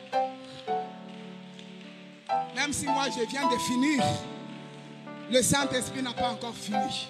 [2.55, 4.05] Même si moi je viens de finir,
[5.31, 7.09] le Saint-Esprit n'a pas encore fini.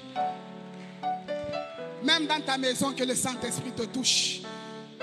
[2.02, 4.40] Même dans ta maison, que le Saint-Esprit te touche.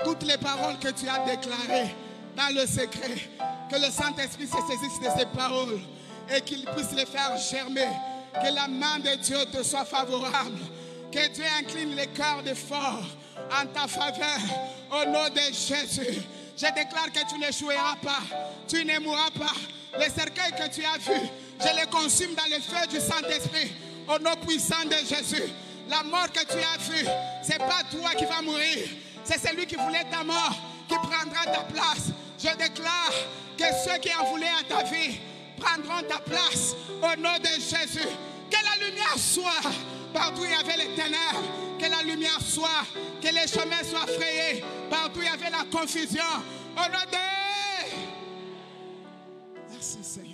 [0.02, 1.94] Toutes les paroles que tu as déclarées
[2.36, 3.30] dans le secret,
[3.70, 5.78] que le Saint-Esprit se saisisse de ces paroles
[6.34, 7.88] et qu'il puisse les faire germer.
[8.34, 10.58] Que la main de Dieu te soit favorable.
[11.12, 13.06] Que Dieu incline les cœurs des forts
[13.52, 14.40] en ta faveur.
[14.90, 16.20] Au nom de Jésus.
[16.56, 18.22] Je déclare que tu n'échoueras pas.
[18.66, 19.52] Tu ne mourras pas.
[19.98, 21.28] Les cercueils que tu as vus,
[21.60, 23.70] je les consume dans le feu du Saint-Esprit.
[24.08, 25.52] Au nom puissant de Jésus.
[25.88, 27.06] La mort que tu as vue,
[27.42, 28.88] ce n'est pas toi qui vas mourir.
[29.24, 30.54] C'est celui qui voulait ta mort
[30.88, 32.10] qui prendra ta place.
[32.38, 33.12] Je déclare
[33.56, 35.18] que ceux qui en voulaient à ta vie
[35.58, 38.08] prendront ta place au nom de Jésus.
[38.50, 39.70] Que la lumière soit
[40.12, 41.42] partout où il y avait les ténèbres.
[41.78, 42.84] Que la lumière soit,
[43.20, 44.62] que les chemins soient frayés.
[44.90, 46.22] Partout où il y avait la confusion.
[46.76, 47.18] Au nom de...
[49.70, 50.33] Merci Seigneur.